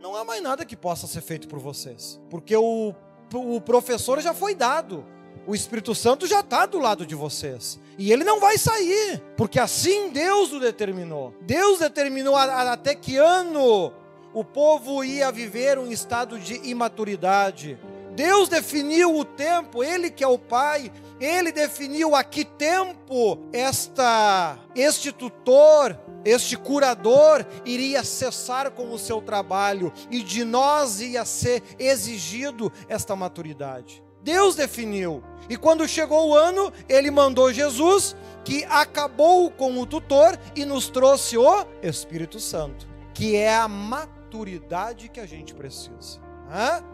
[0.00, 2.20] não há mais nada que possa ser feito por vocês.
[2.28, 2.94] Porque o,
[3.32, 5.04] o professor já foi dado
[5.48, 7.80] o Espírito Santo já está do lado de vocês.
[7.98, 11.34] E ele não vai sair, porque assim Deus o determinou.
[11.40, 13.92] Deus determinou até que ano
[14.32, 17.76] o povo ia viver um estado de imaturidade.
[18.14, 24.58] Deus definiu o tempo, Ele que é o Pai, Ele definiu a que tempo esta,
[24.76, 31.62] este tutor, este curador iria cessar com o seu trabalho e de nós ia ser
[31.78, 34.02] exigido esta maturidade.
[34.22, 35.22] Deus definiu.
[35.48, 40.88] E quando chegou o ano, ele mandou Jesus, que acabou com o tutor e nos
[40.88, 46.20] trouxe o Espírito Santo, que é a maturidade que a gente precisa.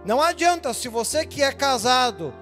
[0.04, 2.34] Não adianta, se você que é casado,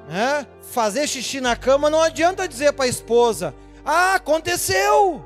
[0.62, 5.24] fazer xixi na cama, não adianta dizer para a esposa: Ah, aconteceu!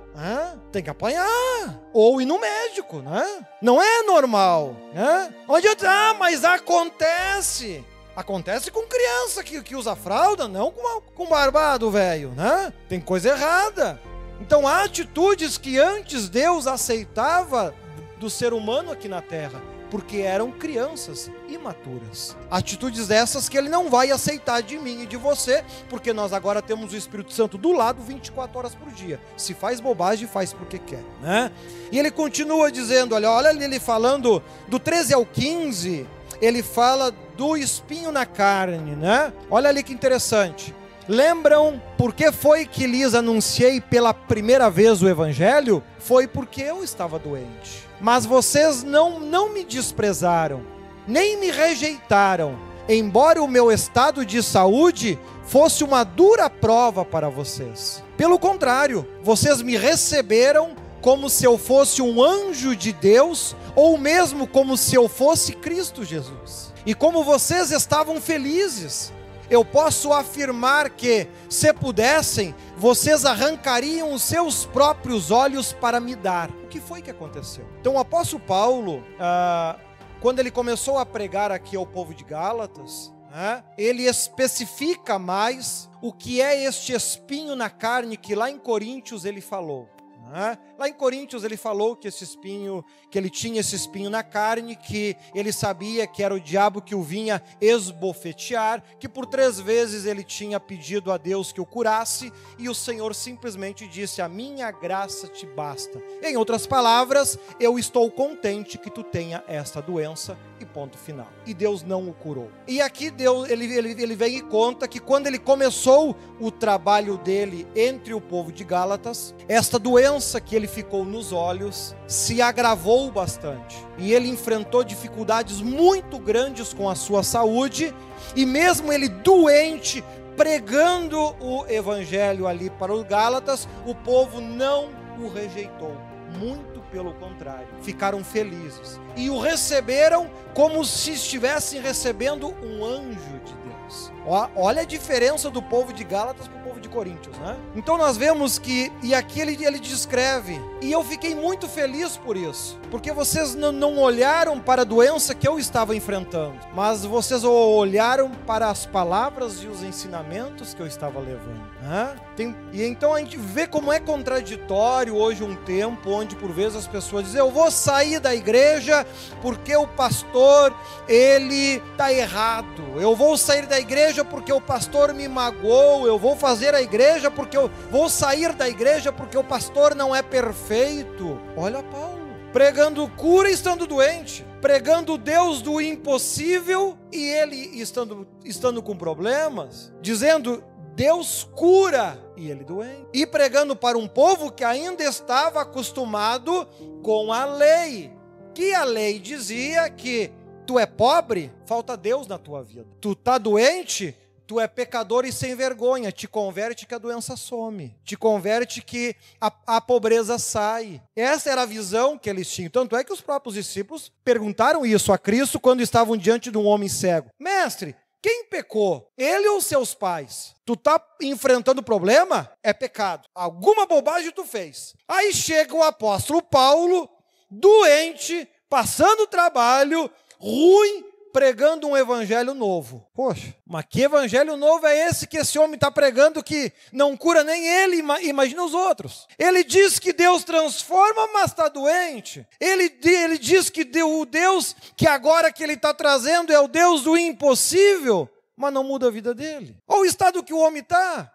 [0.73, 1.81] Tem que apanhar.
[1.93, 3.47] Ou ir no médico, né?
[3.63, 4.77] Não é normal.
[4.93, 5.35] Né?
[5.47, 7.85] Não adianta, ah, mas acontece.
[8.17, 12.73] Acontece com criança que, que usa fralda, não com, com barbado velho, né?
[12.89, 14.01] Tem coisa errada.
[14.41, 17.75] Então há atitudes que antes Deus aceitava
[18.19, 22.35] do ser humano aqui na terra, porque eram crianças imaturas.
[22.51, 26.63] Atitudes dessas que ele não vai aceitar de mim e de você, porque nós agora
[26.63, 29.21] temos o Espírito Santo do lado 24 horas por dia.
[29.37, 31.53] Se faz bobagem, faz porque quer, né?
[31.93, 36.07] E ele continua dizendo, olha, olha ele falando do 13 ao 15,
[36.41, 39.33] ele fala do espinho na carne, né?
[39.51, 40.75] Olha ali que interessante.
[41.09, 45.83] Lembram por que foi que lhes anunciei pela primeira vez o evangelho?
[45.99, 47.87] Foi porque eu estava doente.
[48.01, 50.63] Mas vocês não não me desprezaram,
[51.07, 58.03] nem me rejeitaram, embora o meu estado de saúde fosse uma dura prova para vocês.
[58.17, 60.75] Pelo contrário, vocês me receberam
[61.07, 66.03] como se eu fosse um anjo de Deus, ou mesmo como se eu fosse Cristo
[66.03, 66.75] Jesus.
[66.85, 69.13] E como vocês estavam felizes,
[69.49, 76.51] eu posso afirmar que, se pudessem, vocês arrancariam os seus próprios olhos para me dar.
[76.51, 77.65] O que foi que aconteceu?
[77.81, 79.79] Então, o apóstolo Paulo, ah,
[80.21, 86.13] quando ele começou a pregar aqui ao povo de Gálatas, ah, ele especifica mais o
[86.13, 89.89] que é este espinho na carne que lá em Coríntios ele falou.
[90.33, 90.59] Né?
[90.79, 94.77] Lá em Coríntios ele falou que esse espinho, que ele tinha esse espinho na carne,
[94.77, 100.05] que ele sabia que era o diabo que o vinha esbofetear, que por três vezes
[100.05, 104.71] ele tinha pedido a Deus que o curasse e o Senhor simplesmente disse: A minha
[104.71, 106.03] graça te basta.
[106.23, 111.29] Em outras palavras, eu estou contente que tu tenha esta doença e ponto final.
[111.47, 112.51] E Deus não o curou.
[112.67, 117.17] E aqui Deus ele, ele, ele vem e conta que quando ele começou o trabalho
[117.17, 123.11] dele entre o povo de Gálatas, esta doença que ele ficou nos olhos se agravou
[123.11, 123.77] bastante.
[123.99, 127.95] E ele enfrentou dificuldades muito grandes com a sua saúde,
[128.35, 130.05] e mesmo ele doente,
[130.37, 135.97] pregando o evangelho ali para os Gálatas, o povo não o rejeitou.
[136.39, 143.55] Muito pelo contrário, ficaram felizes e o receberam como se estivessem recebendo um anjo de
[143.55, 144.13] Deus.
[144.55, 147.57] Olha a diferença do povo de Gálatas para o povo de Coríntios, né?
[147.75, 152.37] Então nós vemos que, e aqui ele, ele descreve, e eu fiquei muito feliz por
[152.37, 158.31] isso, porque vocês não olharam para a doença que eu estava enfrentando, mas vocês olharam
[158.47, 161.67] para as palavras e os ensinamentos que eu estava levando.
[161.83, 162.17] Né?
[162.37, 166.77] Tem, e então a gente vê como é contraditório hoje um tempo onde por vezes
[166.77, 169.07] as pessoas dizem: Eu vou sair da igreja
[169.41, 170.75] porque o pastor
[171.09, 172.83] ele está errado.
[172.97, 176.07] Eu vou sair da igreja porque o pastor me magoou.
[176.07, 180.15] Eu vou fazer a igreja porque eu vou sair da igreja porque o pastor não
[180.15, 181.39] é perfeito.
[181.57, 188.83] Olha Paulo pregando cura estando doente, pregando o Deus do impossível e ele estando, estando
[188.83, 193.09] com problemas, dizendo Deus cura e ele doente.
[193.13, 196.67] E pregando para um povo que ainda estava acostumado
[197.03, 198.11] com a lei,
[198.55, 200.33] que a lei dizia que
[200.67, 201.53] Tu é pobre?
[201.65, 202.87] Falta Deus na tua vida.
[203.01, 204.17] Tu tá doente?
[204.47, 206.13] Tu é pecador e sem vergonha.
[206.13, 207.97] Te converte que a doença some.
[208.05, 211.03] Te converte que a, a, pobreza sai.
[211.17, 212.71] Essa era a visão que eles tinham.
[212.71, 216.67] Tanto é que os próprios discípulos perguntaram isso a Cristo quando estavam diante de um
[216.67, 219.09] homem cego: Mestre, quem pecou?
[219.17, 220.55] Ele ou seus pais?
[220.65, 222.51] Tu tá enfrentando problema?
[222.63, 223.29] É pecado.
[223.35, 224.95] Alguma bobagem tu fez.
[225.09, 227.09] Aí chega o apóstolo Paulo,
[227.51, 231.05] doente, passando trabalho, ruim,
[231.37, 233.07] pregando um evangelho novo.
[233.13, 237.45] Poxa, mas que evangelho novo é esse que esse homem está pregando que não cura
[237.45, 239.29] nem ele, imagina os outros.
[239.39, 242.47] Ele diz que Deus transforma, mas está doente.
[242.59, 247.03] Ele, ele diz que o Deus que agora que ele está trazendo é o Deus
[247.03, 249.77] do impossível, mas não muda a vida dele.
[249.87, 251.31] Olha o estado que o homem está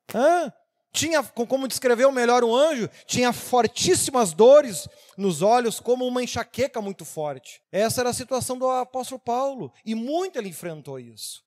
[0.91, 7.05] tinha, como descreveu melhor o anjo, tinha fortíssimas dores nos olhos, como uma enxaqueca muito
[7.05, 7.61] forte.
[7.71, 11.43] Essa era a situação do apóstolo Paulo, e muito ele enfrentou isso.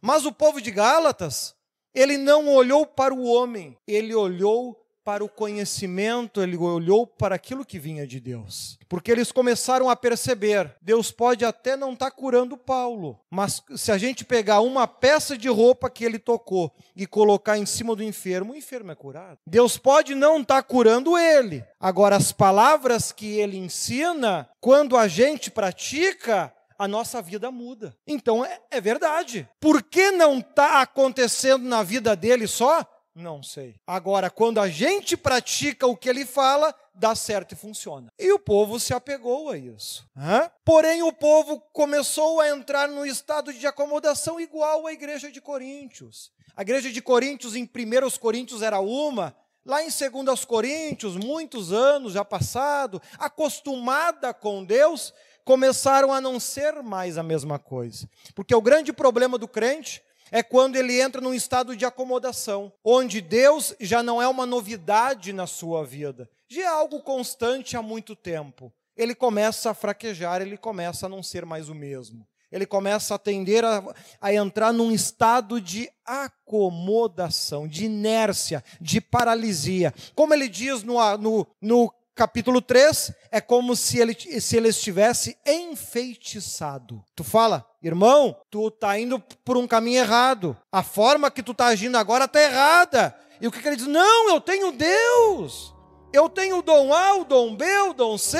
[0.00, 1.54] Mas o povo de Gálatas,
[1.94, 7.64] ele não olhou para o homem, ele olhou para o conhecimento, ele olhou para aquilo
[7.64, 8.78] que vinha de Deus.
[8.88, 13.90] Porque eles começaram a perceber: Deus pode até não estar tá curando Paulo, mas se
[13.90, 18.02] a gente pegar uma peça de roupa que ele tocou e colocar em cima do
[18.02, 19.38] enfermo, o enfermo é curado.
[19.46, 21.64] Deus pode não estar tá curando ele.
[21.78, 27.94] Agora, as palavras que ele ensina, quando a gente pratica, a nossa vida muda.
[28.06, 29.46] Então é, é verdade.
[29.60, 32.82] Por que não está acontecendo na vida dele só?
[33.14, 33.74] Não sei.
[33.86, 38.12] Agora, quando a gente pratica o que ele fala, dá certo e funciona.
[38.18, 40.08] E o povo se apegou a isso.
[40.16, 40.50] Hã?
[40.64, 46.30] Porém, o povo começou a entrar no estado de acomodação igual à igreja de Coríntios.
[46.56, 49.34] A igreja de Coríntios, em 1 Coríntios, era uma.
[49.64, 55.12] Lá em 2 Coríntios, muitos anos já passado, acostumada com Deus,
[55.44, 58.08] começaram a não ser mais a mesma coisa.
[58.34, 63.20] Porque o grande problema do crente é quando ele entra num estado de acomodação, onde
[63.20, 68.14] Deus já não é uma novidade na sua vida, já é algo constante há muito
[68.16, 68.72] tempo.
[68.96, 72.26] Ele começa a fraquejar, ele começa a não ser mais o mesmo.
[72.50, 73.82] Ele começa a tender a,
[74.20, 79.94] a entrar num estado de acomodação, de inércia, de paralisia.
[80.16, 85.38] Como ele diz no, no, no capítulo 3, é como se ele, se ele estivesse
[85.46, 87.02] enfeitiçado.
[87.16, 90.54] Tu fala, irmão, tu está indo por um caminho errado.
[90.70, 93.16] A forma que tu está agindo agora está errada.
[93.40, 93.86] E o que, que ele diz?
[93.86, 95.74] Não, eu tenho Deus.
[96.12, 98.36] Eu tenho o dom A, o dom B, o dom C.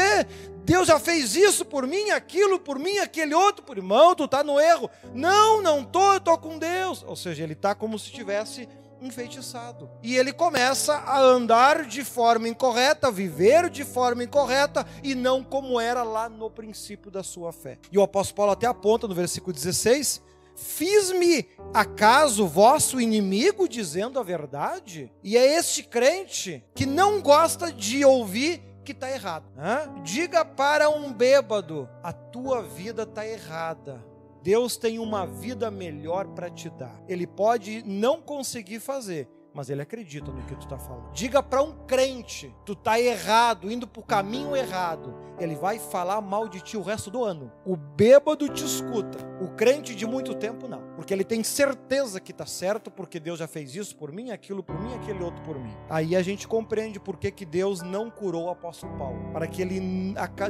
[0.62, 4.44] Deus já fez isso por mim, aquilo por mim, aquele outro por irmão, tu está
[4.44, 4.90] no erro.
[5.14, 7.02] Não, não estou, eu estou com Deus.
[7.06, 8.68] Ou seja, ele está como se estivesse
[9.00, 9.90] enfeitiçado.
[10.02, 15.80] E ele começa a andar de forma incorreta, viver de forma incorreta e não como
[15.80, 17.78] era lá no princípio da sua fé.
[17.90, 20.22] E o apóstolo Paulo até aponta no versículo 16:
[20.54, 25.10] Fiz-me acaso vosso inimigo dizendo a verdade?
[25.22, 29.44] E é este crente que não gosta de ouvir que está errado.
[29.56, 30.02] Hã?
[30.02, 34.09] Diga para um bêbado: a tua vida está errada.
[34.42, 37.02] Deus tem uma vida melhor para te dar.
[37.08, 41.12] Ele pode não conseguir fazer, mas ele acredita no que tu está falando.
[41.12, 45.14] Diga para um crente, tu está errado, indo para o caminho errado.
[45.38, 47.50] Ele vai falar mal de ti o resto do ano.
[47.64, 49.18] O bêbado te escuta.
[49.40, 53.38] O crente de muito tempo não, porque ele tem certeza que está certo, porque Deus
[53.38, 55.74] já fez isso por mim, aquilo por mim, aquele outro por mim.
[55.88, 59.62] Aí a gente compreende por que, que Deus não curou o apóstolo Paulo, para que
[59.62, 59.80] ele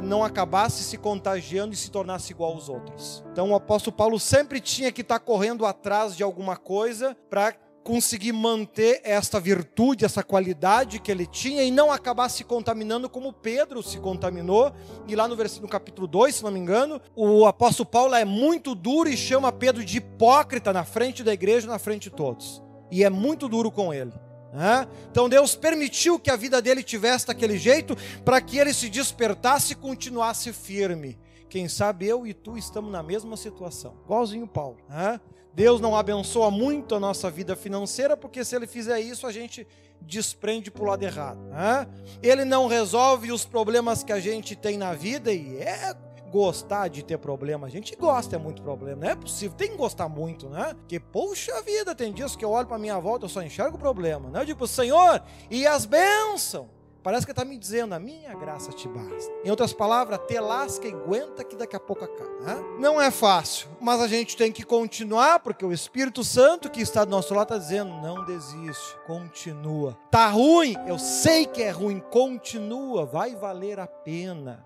[0.03, 3.23] não acabasse se contagiando e se tornasse igual aos outros.
[3.31, 7.53] Então o apóstolo Paulo sempre tinha que estar tá correndo atrás de alguma coisa para
[7.83, 13.33] conseguir manter esta virtude, essa qualidade que ele tinha e não acabar se contaminando como
[13.33, 14.71] Pedro se contaminou.
[15.07, 18.25] E lá no versículo no capítulo 2, se não me engano, o apóstolo Paulo é
[18.25, 22.63] muito duro e chama Pedro de hipócrita na frente da igreja, na frente de todos.
[22.89, 24.13] E é muito duro com ele.
[24.53, 24.87] Né?
[25.09, 29.73] Então Deus permitiu que a vida dele tivesse daquele jeito para que ele se despertasse
[29.73, 31.17] e continuasse firme.
[31.49, 34.77] Quem sabe eu e tu estamos na mesma situação, igualzinho Paulo.
[34.87, 35.19] Né?
[35.53, 39.67] Deus não abençoa muito a nossa vida financeira, porque se Ele fizer isso, a gente
[40.01, 41.39] desprende para o lado errado.
[41.49, 41.87] Né?
[42.23, 45.93] Ele não resolve os problemas que a gente tem na vida, e é
[46.31, 47.67] gostar de ter problema.
[47.67, 49.01] A gente gosta, é muito problema.
[49.01, 50.73] Não é possível, tem que gostar muito, né?
[50.73, 53.79] Porque, poxa vida, tem dias que eu olho para minha volta, eu só enxergo o
[53.79, 54.29] problema.
[54.29, 54.41] Né?
[54.41, 56.80] Eu digo, Senhor, e as bênçãos?
[57.03, 59.31] Parece que está me dizendo, a minha graça te basta.
[59.43, 62.61] Em outras palavras, te lasca e aguenta que daqui a pouco acaba.
[62.77, 67.03] Não é fácil, mas a gente tem que continuar, porque o Espírito Santo que está
[67.03, 69.97] do nosso lado está dizendo, não desiste, continua.
[70.11, 74.63] Tá ruim, eu sei que é ruim, continua, vai valer a pena.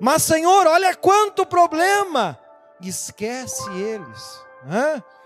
[0.00, 2.38] Mas Senhor, olha quanto problema.
[2.80, 4.40] esquece eles.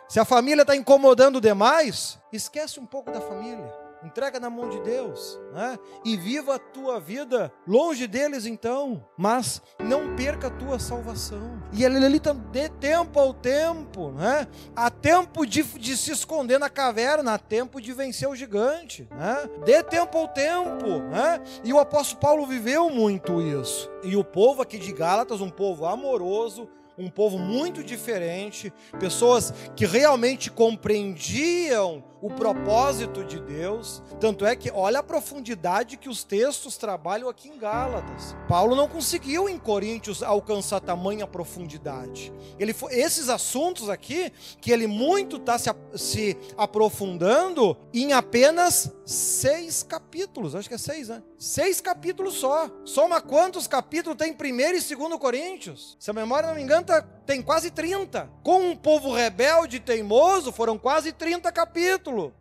[0.08, 4.80] Se a família está incomodando demais, esquece um pouco da família entrega na mão de
[4.80, 5.78] Deus, né?
[6.04, 11.62] E viva a tua vida longe deles então, mas não perca a tua salvação.
[11.72, 12.20] E ele ali
[12.50, 14.46] dê tempo ao tempo, né?
[14.74, 19.48] Há tempo de, de se esconder na caverna, há tempo de vencer o gigante, né?
[19.64, 21.40] Dê tempo ao tempo, né?
[21.62, 23.90] E o apóstolo Paulo viveu muito isso.
[24.02, 26.68] E o povo aqui de Gálatas, um povo amoroso,
[27.00, 34.02] um povo muito diferente, pessoas que realmente compreendiam o propósito de Deus.
[34.18, 38.36] Tanto é que olha a profundidade que os textos trabalham aqui em Gálatas.
[38.48, 42.32] Paulo não conseguiu em Coríntios alcançar tamanha profundidade.
[42.58, 49.82] Ele foi, esses assuntos aqui que ele muito está se, se aprofundando em apenas seis
[49.82, 50.54] capítulos.
[50.54, 51.22] Acho que é seis, né?
[51.38, 52.70] Seis capítulos só.
[52.84, 55.96] Soma quantos capítulos tem primeiro e segundo Coríntios?
[55.98, 58.28] Se a memória não me engano, tá, tem quase 30.
[58.42, 62.32] Com um povo rebelde e teimoso, foram quase 30 capítulos.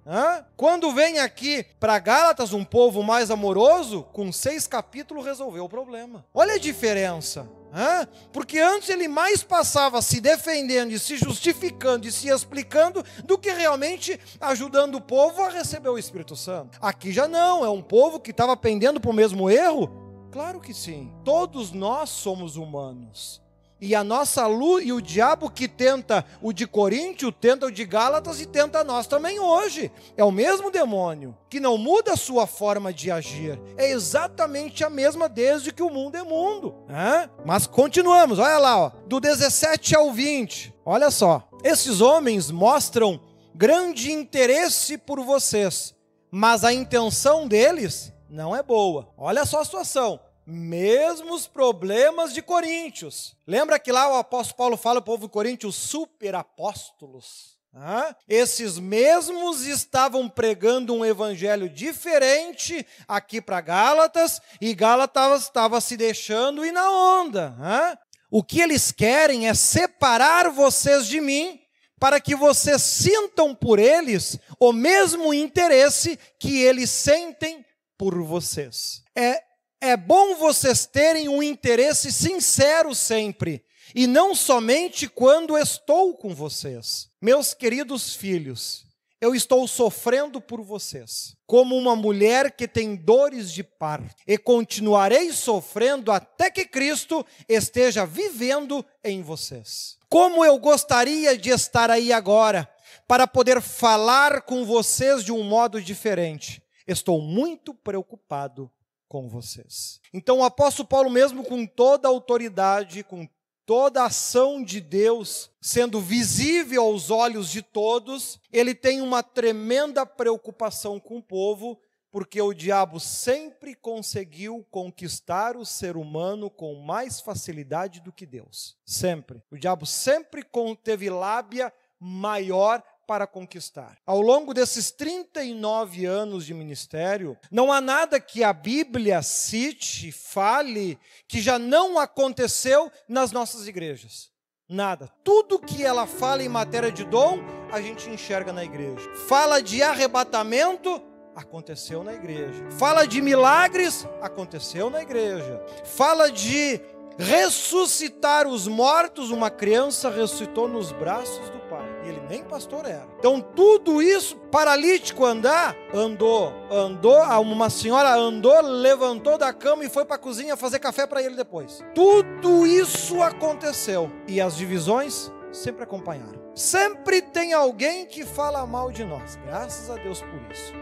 [0.58, 6.26] Quando vem aqui para Gálatas, um povo mais amoroso, com seis capítulos resolveu o problema.
[6.34, 7.48] Olha a diferença.
[7.72, 8.08] Hã?
[8.34, 13.52] Porque antes ele mais passava se defendendo e se justificando e se explicando do que
[13.52, 16.80] realmente ajudando o povo a receber o Espírito Santo.
[16.82, 19.88] Aqui já não, é um povo que estava pendendo para o mesmo erro?
[20.32, 21.14] Claro que sim.
[21.24, 23.40] Todos nós somos humanos.
[23.82, 27.86] E a nossa luz, e o diabo que tenta o de Coríntio, tenta o de
[27.86, 29.90] Gálatas e tenta nós também hoje.
[30.18, 33.60] É o mesmo demônio, que não muda a sua forma de agir.
[33.78, 36.76] É exatamente a mesma desde que o mundo é mundo.
[36.90, 37.30] Né?
[37.46, 40.74] Mas continuamos, olha lá, ó, do 17 ao 20.
[40.86, 41.48] Olha só.
[41.64, 43.20] Esses homens mostram
[43.56, 45.96] grande interesse por vocês,
[46.30, 49.10] mas a intenção deles não é boa.
[49.18, 50.20] Olha só a situação
[50.50, 53.36] mesmos problemas de Coríntios.
[53.46, 57.58] Lembra que lá o apóstolo Paulo fala ao povo de Coríntios, superapóstolos.
[57.74, 65.96] Ah, esses mesmos estavam pregando um evangelho diferente aqui para Gálatas, e Gálatas estava se
[65.96, 67.56] deixando ir na onda.
[67.60, 67.98] Ah,
[68.32, 71.62] o que eles querem é separar vocês de mim,
[72.00, 77.64] para que vocês sintam por eles o mesmo interesse que eles sentem
[77.98, 79.04] por vocês.
[79.16, 79.44] É
[79.82, 83.64] é bom vocês terem um interesse sincero sempre,
[83.96, 87.10] e não somente quando estou com vocês.
[87.22, 88.86] Meus queridos filhos,
[89.22, 95.32] eu estou sofrendo por vocês, como uma mulher que tem dores de parto, e continuarei
[95.32, 99.98] sofrendo até que Cristo esteja vivendo em vocês.
[100.10, 102.70] Como eu gostaria de estar aí agora,
[103.08, 106.62] para poder falar com vocês de um modo diferente.
[106.88, 108.72] Estou muito preocupado
[109.10, 110.00] com vocês.
[110.14, 113.28] Então o apóstolo Paulo, mesmo com toda a autoridade, com
[113.66, 120.06] toda a ação de Deus sendo visível aos olhos de todos, ele tem uma tremenda
[120.06, 121.80] preocupação com o povo,
[122.12, 128.78] porque o diabo sempre conseguiu conquistar o ser humano com mais facilidade do que Deus.
[128.86, 129.44] Sempre.
[129.52, 130.44] O diabo sempre
[130.84, 133.98] teve lábia maior para conquistar.
[134.06, 140.96] Ao longo desses 39 anos de ministério, não há nada que a Bíblia cite, fale,
[141.28, 144.30] que já não aconteceu nas nossas igrejas.
[144.70, 145.10] Nada.
[145.24, 147.40] Tudo que ela fala em matéria de dom,
[147.72, 149.12] a gente enxerga na igreja.
[149.28, 151.02] Fala de arrebatamento,
[151.36, 152.70] aconteceu na igreja.
[152.78, 155.60] Fala de milagres, aconteceu na igreja.
[155.84, 156.80] Fala de
[157.18, 161.89] ressuscitar os mortos, uma criança ressuscitou nos braços do pai.
[162.30, 163.08] Nem pastor era.
[163.18, 170.06] Então, tudo isso, paralítico andar, andou, andou, uma senhora andou, levantou da cama e foi
[170.06, 171.84] para a cozinha fazer café para ele depois.
[171.96, 174.12] Tudo isso aconteceu.
[174.28, 176.40] E as divisões sempre acompanharam.
[176.54, 179.36] Sempre tem alguém que fala mal de nós.
[179.46, 180.74] Graças a Deus por isso.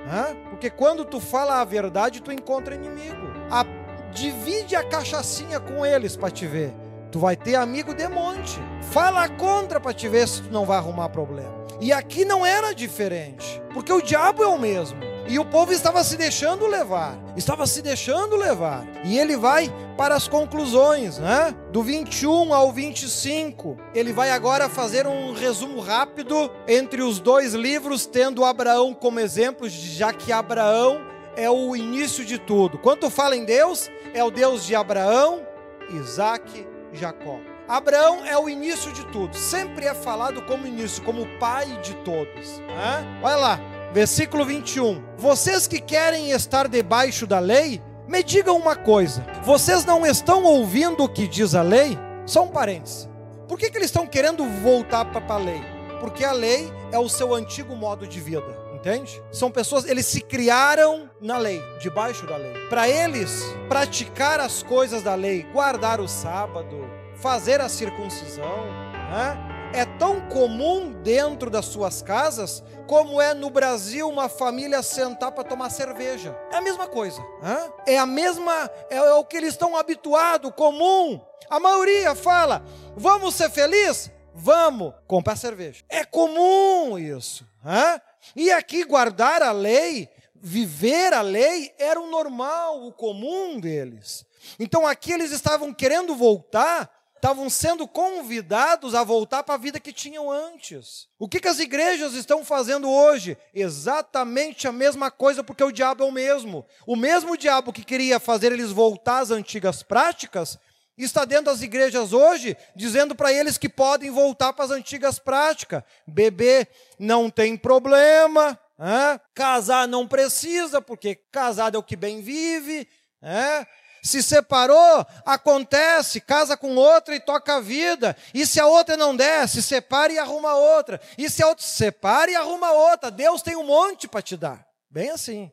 [0.49, 3.27] Porque quando tu fala a verdade, tu encontra inimigo.
[3.49, 3.63] A,
[4.11, 6.73] divide a cachaçinha com eles para te ver.
[7.11, 8.59] Tu vai ter amigo de monte.
[8.91, 11.55] Fala contra para te ver se tu não vai arrumar problema.
[11.79, 14.99] E aqui não era diferente, porque o diabo é o mesmo.
[15.29, 18.87] E o povo estava se deixando levar, estava se deixando levar.
[19.03, 21.53] E ele vai para as conclusões, né?
[21.71, 23.77] Do 21 ao 25.
[23.93, 29.67] Ele vai agora fazer um resumo rápido entre os dois livros, tendo Abraão como exemplo,
[29.69, 31.01] já que Abraão
[31.35, 32.77] é o início de tudo.
[32.77, 35.45] Quando fala em Deus, é o Deus de Abraão,
[35.89, 37.39] Isaac Jacó.
[37.67, 42.59] Abraão é o início de tudo, sempre é falado como início, como pai de todos.
[42.59, 43.19] Né?
[43.21, 43.59] Olha lá,
[43.91, 45.03] versículo 21.
[45.17, 51.03] Vocês que querem estar debaixo da lei, me digam uma coisa: vocês não estão ouvindo
[51.03, 51.97] o que diz a lei?
[52.25, 53.09] Só um parênteses.
[53.47, 55.61] Por que, que eles estão querendo voltar para a lei?
[55.99, 58.66] Porque a lei é o seu antigo modo de vida.
[58.87, 59.21] Entende?
[59.33, 62.53] São pessoas, eles se criaram na lei, debaixo da lei.
[62.69, 68.65] Para eles, praticar as coisas da lei, guardar o sábado, fazer a circuncisão,
[69.11, 69.71] né?
[69.73, 75.43] é tão comum dentro das suas casas como é no Brasil uma família sentar para
[75.43, 76.33] tomar cerveja.
[76.49, 77.19] É a mesma coisa.
[77.43, 77.73] Hein?
[77.85, 81.19] É a mesma, é, é o que eles estão habituados, comum.
[81.49, 82.63] A maioria fala:
[82.95, 84.09] vamos ser felizes?
[84.33, 85.83] Vamos comprar cerveja.
[85.89, 87.45] É comum isso.
[87.65, 87.99] Hein?
[88.35, 94.25] E aqui guardar a lei, viver a lei, era o normal, o comum deles.
[94.59, 99.91] Então aqui eles estavam querendo voltar, estavam sendo convidados a voltar para a vida que
[99.91, 101.07] tinham antes.
[101.17, 103.37] O que, que as igrejas estão fazendo hoje?
[103.53, 106.65] Exatamente a mesma coisa, porque o diabo é o mesmo.
[106.85, 110.59] O mesmo diabo que queria fazer eles voltar às antigas práticas,
[111.03, 115.83] está dentro das igrejas hoje, dizendo para eles que podem voltar para as antigas práticas.
[116.07, 116.67] Beber
[116.97, 119.19] não tem problema, é?
[119.33, 122.87] casar não precisa, porque casado é o que bem vive.
[123.21, 123.65] É?
[124.03, 128.15] Se separou, acontece, casa com outra e toca a vida.
[128.33, 131.01] E se a outra não der, se separa e arruma outra.
[131.17, 133.11] E se a outra se separa e arruma outra.
[133.11, 134.65] Deus tem um monte para te dar.
[134.89, 135.51] Bem assim.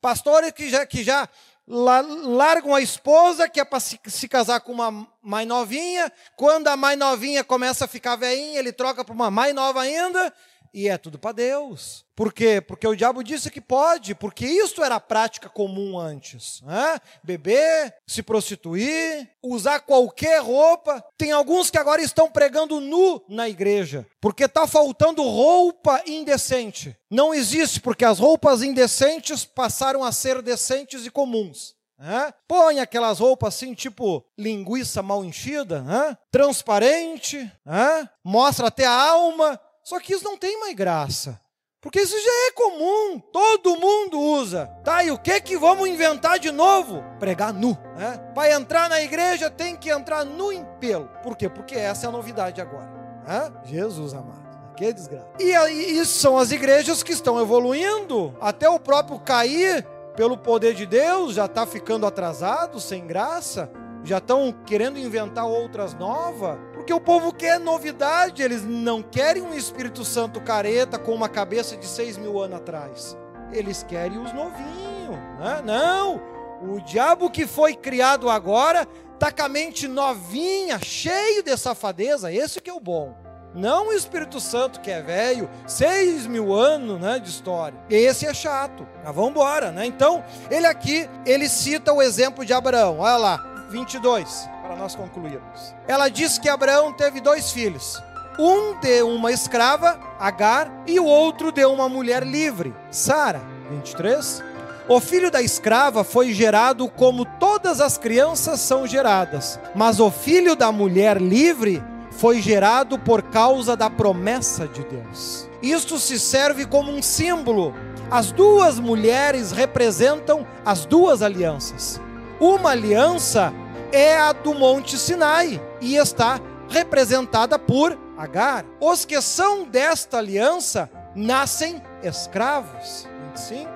[0.00, 1.28] Pastores que já, que já
[1.68, 6.12] largam a esposa, que é para se, casar com uma mais novinha.
[6.36, 10.32] Quando a mais novinha começa a ficar velhinha, ele troca para uma mais nova ainda.
[10.72, 12.04] E é tudo para Deus.
[12.14, 12.60] Por quê?
[12.60, 16.62] Porque o diabo disse que pode, porque isso era prática comum antes.
[16.62, 16.98] Né?
[17.22, 21.04] Beber, se prostituir, usar qualquer roupa.
[21.18, 26.96] Tem alguns que agora estão pregando nu na igreja, porque está faltando roupa indecente.
[27.10, 31.76] Não existe, porque as roupas indecentes passaram a ser decentes e comuns.
[31.98, 32.30] É?
[32.46, 36.16] Põe aquelas roupas assim, tipo linguiça mal enchida, é?
[36.30, 38.06] transparente, é?
[38.22, 41.40] mostra até a alma, só que isso não tem mais graça.
[41.80, 44.66] Porque isso já é comum, todo mundo usa.
[44.82, 47.04] Tá, e o que que vamos inventar de novo?
[47.20, 47.78] Pregar nu.
[47.96, 48.18] Né?
[48.34, 51.06] Para entrar na igreja tem que entrar nu em pelo.
[51.22, 51.48] Por quê?
[51.48, 52.90] Porque essa é a novidade agora.
[53.24, 53.52] Né?
[53.62, 54.74] Jesus amado.
[54.76, 55.28] Que desgraça.
[55.38, 55.52] E
[56.00, 58.36] isso são as igrejas que estão evoluindo.
[58.40, 63.70] Até o próprio cair, pelo poder de Deus, já está ficando atrasado, sem graça.
[64.02, 66.58] Já estão querendo inventar outras novas.
[66.86, 71.76] Porque o povo quer novidade, eles não querem um Espírito Santo careta com uma cabeça
[71.76, 73.16] de seis mil anos atrás.
[73.50, 75.16] Eles querem os novinhos.
[75.40, 75.62] Né?
[75.64, 76.22] Não,
[76.62, 82.32] o diabo que foi criado agora está com a mente novinha, cheio de safadeza.
[82.32, 83.16] Esse que é o bom.
[83.52, 87.76] Não o Espírito Santo que é velho, seis mil anos né, de história.
[87.90, 88.86] Esse é chato.
[89.04, 89.86] Mas vamos embora, né?
[89.86, 93.00] Então, ele aqui, ele cita o exemplo de Abraão.
[93.00, 95.74] Olha lá, 22, para nós concluirmos.
[95.86, 98.02] Ela diz que Abraão teve dois filhos.
[98.38, 103.40] Um de uma escrava, Agar, e o outro de uma mulher livre, Sara.
[103.70, 104.42] 23.
[104.88, 110.54] O filho da escrava foi gerado como todas as crianças são geradas, mas o filho
[110.54, 115.48] da mulher livre foi gerado por causa da promessa de Deus.
[115.62, 117.74] Isto se serve como um símbolo.
[118.10, 122.00] As duas mulheres representam as duas alianças.
[122.38, 123.52] Uma aliança
[123.92, 128.64] é a do Monte Sinai e está representada por Agar.
[128.80, 133.06] Os que são desta aliança nascem escravos.
[133.34, 133.70] 25.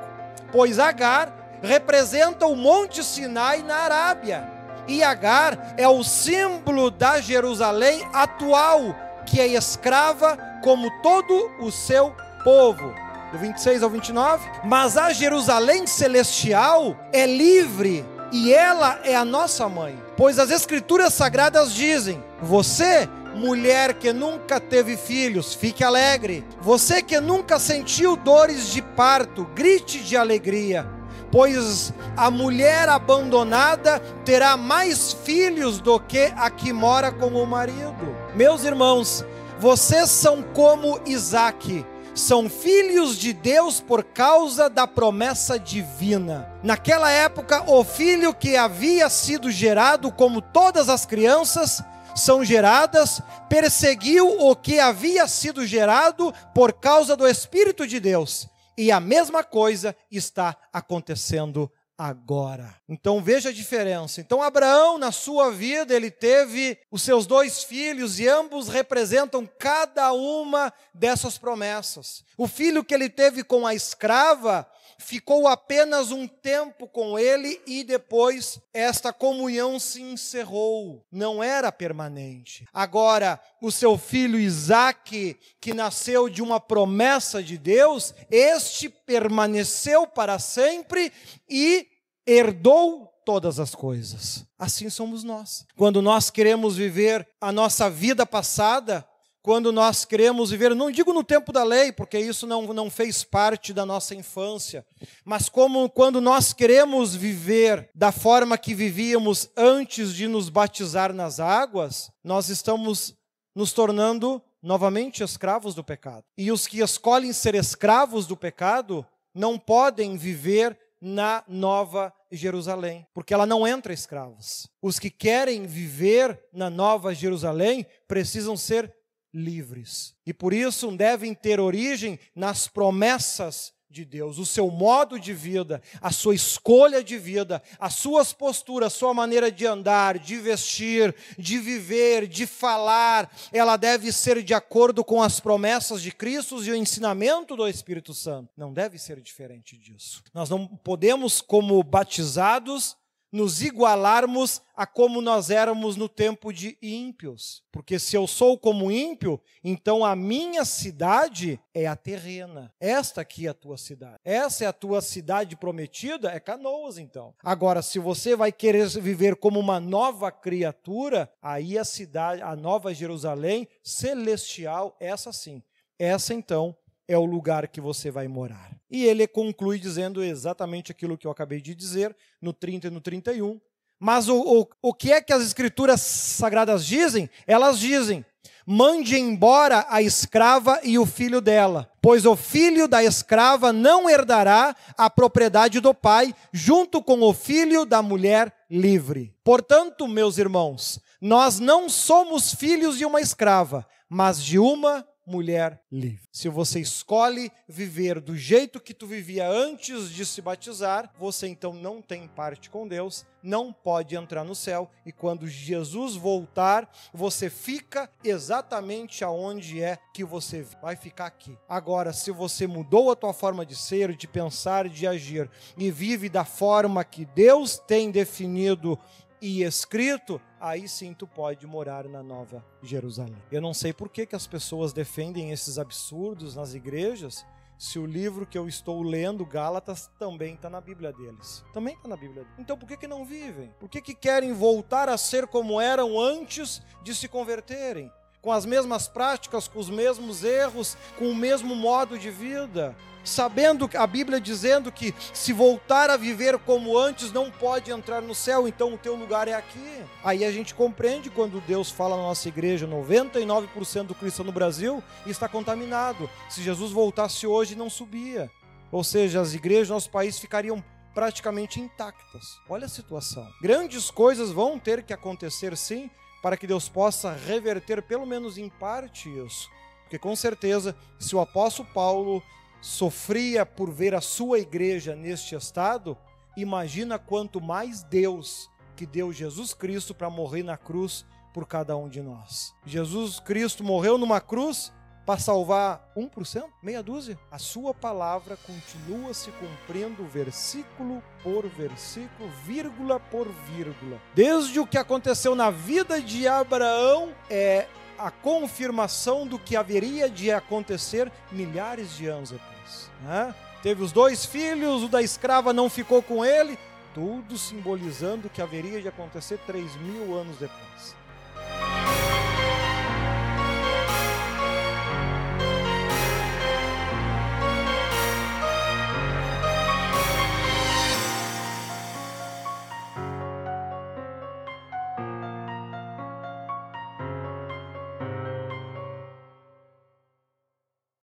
[0.50, 4.50] Pois Agar representa o Monte Sinai na Arábia.
[4.88, 8.94] E Agar é o símbolo da Jerusalém atual,
[9.26, 12.94] que é escrava como todo o seu povo.
[13.30, 14.48] Do 26 ao 29.
[14.64, 20.00] Mas a Jerusalém celestial é livre e ela é a nossa mãe.
[20.16, 26.44] Pois as Escrituras Sagradas dizem: Você, mulher que nunca teve filhos, fique alegre.
[26.60, 30.86] Você que nunca sentiu dores de parto, grite de alegria.
[31.32, 38.16] Pois a mulher abandonada terá mais filhos do que a que mora com o marido.
[38.34, 39.24] Meus irmãos,
[39.60, 41.84] vocês são como Isaac
[42.20, 46.52] são filhos de Deus por causa da promessa divina.
[46.62, 51.82] Naquela época, o filho que havia sido gerado, como todas as crianças
[52.14, 58.48] são geradas, perseguiu o que havia sido gerado por causa do Espírito de Deus.
[58.76, 61.70] E a mesma coisa está acontecendo
[62.02, 62.74] agora.
[62.88, 64.22] Então veja a diferença.
[64.22, 70.10] Então Abraão, na sua vida, ele teve os seus dois filhos e ambos representam cada
[70.12, 72.24] uma dessas promessas.
[72.38, 74.66] O filho que ele teve com a escrava
[74.98, 82.66] ficou apenas um tempo com ele e depois esta comunhão se encerrou, não era permanente.
[82.72, 90.38] Agora, o seu filho Isaque, que nasceu de uma promessa de Deus, este permaneceu para
[90.38, 91.12] sempre
[91.48, 91.86] e
[92.26, 94.44] herdou todas as coisas.
[94.58, 95.66] Assim somos nós.
[95.76, 99.06] Quando nós queremos viver a nossa vida passada,
[99.42, 103.24] quando nós queremos viver, não digo no tempo da lei, porque isso não, não fez
[103.24, 104.84] parte da nossa infância,
[105.24, 111.40] mas como quando nós queremos viver da forma que vivíamos antes de nos batizar nas
[111.40, 113.14] águas, nós estamos
[113.54, 116.24] nos tornando novamente escravos do pecado.
[116.36, 123.32] E os que escolhem ser escravos do pecado não podem viver na nova Jerusalém, porque
[123.32, 124.68] ela não entra escravos.
[124.82, 128.94] Os que querem viver na nova Jerusalém precisam ser
[129.32, 130.14] livres.
[130.26, 135.82] E por isso devem ter origem nas promessas de Deus, o seu modo de vida,
[136.00, 141.14] a sua escolha de vida, as suas posturas, a sua maneira de andar, de vestir,
[141.36, 146.70] de viver, de falar, ela deve ser de acordo com as promessas de Cristo e
[146.70, 148.48] o ensinamento do Espírito Santo.
[148.56, 150.22] Não deve ser diferente disso.
[150.32, 152.96] Nós não podemos, como batizados,
[153.32, 157.62] nos igualarmos a como nós éramos no tempo de ímpios.
[157.70, 162.72] Porque se eu sou como ímpio, então a minha cidade é a terrena.
[162.80, 164.18] Esta aqui é a tua cidade.
[164.24, 167.34] Essa é a tua cidade prometida, é Canoas então.
[167.44, 172.92] Agora, se você vai querer viver como uma nova criatura, aí a cidade, a nova
[172.94, 175.62] Jerusalém celestial, essa sim.
[175.98, 176.74] Essa então
[177.10, 178.70] é o lugar que você vai morar.
[178.88, 183.00] E ele conclui dizendo exatamente aquilo que eu acabei de dizer, no 30 e no
[183.00, 183.60] 31.
[183.98, 187.28] Mas o, o, o que é que as escrituras sagradas dizem?
[187.48, 188.24] Elas dizem:
[188.64, 194.76] mande embora a escrava e o filho dela, pois o filho da escrava não herdará
[194.96, 199.34] a propriedade do pai, junto com o filho da mulher livre.
[199.42, 206.20] Portanto, meus irmãos, nós não somos filhos de uma escrava, mas de uma mulher livre.
[206.32, 211.72] Se você escolhe viver do jeito que tu vivia antes de se batizar, você então
[211.72, 217.48] não tem parte com Deus, não pode entrar no céu e quando Jesus voltar, você
[217.48, 221.56] fica exatamente aonde é que você vai ficar aqui.
[221.68, 226.28] Agora, se você mudou a tua forma de ser, de pensar, de agir e vive
[226.28, 228.98] da forma que Deus tem definido
[229.40, 233.42] e escrito, aí sim tu pode morar na Nova Jerusalém.
[233.50, 237.46] Eu não sei por que, que as pessoas defendem esses absurdos nas igrejas,
[237.78, 241.64] se o livro que eu estou lendo, Gálatas, também está na Bíblia deles.
[241.72, 242.58] Também está na Bíblia deles.
[242.58, 243.72] Então por que, que não vivem?
[243.80, 248.12] Por que, que querem voltar a ser como eram antes de se converterem?
[248.40, 252.96] Com as mesmas práticas, com os mesmos erros, com o mesmo modo de vida?
[253.24, 258.34] sabendo a Bíblia dizendo que se voltar a viver como antes não pode entrar no
[258.34, 260.02] céu, então o teu lugar é aqui.
[260.24, 265.02] Aí a gente compreende quando Deus fala na nossa igreja, 99% do cristão no Brasil
[265.26, 266.28] está contaminado.
[266.48, 268.50] Se Jesus voltasse hoje não subia.
[268.90, 270.82] Ou seja, as igrejas do nosso país ficariam
[271.14, 272.58] praticamente intactas.
[272.68, 273.46] Olha a situação.
[273.60, 276.10] Grandes coisas vão ter que acontecer sim,
[276.42, 279.70] para que Deus possa reverter pelo menos em parte isso.
[280.02, 282.42] Porque com certeza, se o apóstolo Paulo
[282.80, 286.16] sofria por ver a sua igreja neste estado,
[286.56, 292.08] imagina quanto mais Deus que deu Jesus Cristo para morrer na cruz por cada um
[292.08, 292.74] de nós.
[292.84, 294.92] Jesus Cristo morreu numa cruz
[295.30, 297.38] para salvar 1%, meia dúzia.
[297.52, 304.20] A sua palavra continua se cumprindo versículo por versículo, vírgula por vírgula.
[304.34, 307.86] Desde o que aconteceu na vida de Abraão é
[308.18, 313.08] a confirmação do que haveria de acontecer milhares de anos depois.
[313.22, 313.54] Né?
[313.84, 316.76] Teve os dois filhos, o da escrava não ficou com ele,
[317.14, 321.19] tudo simbolizando o que haveria de acontecer três mil anos depois.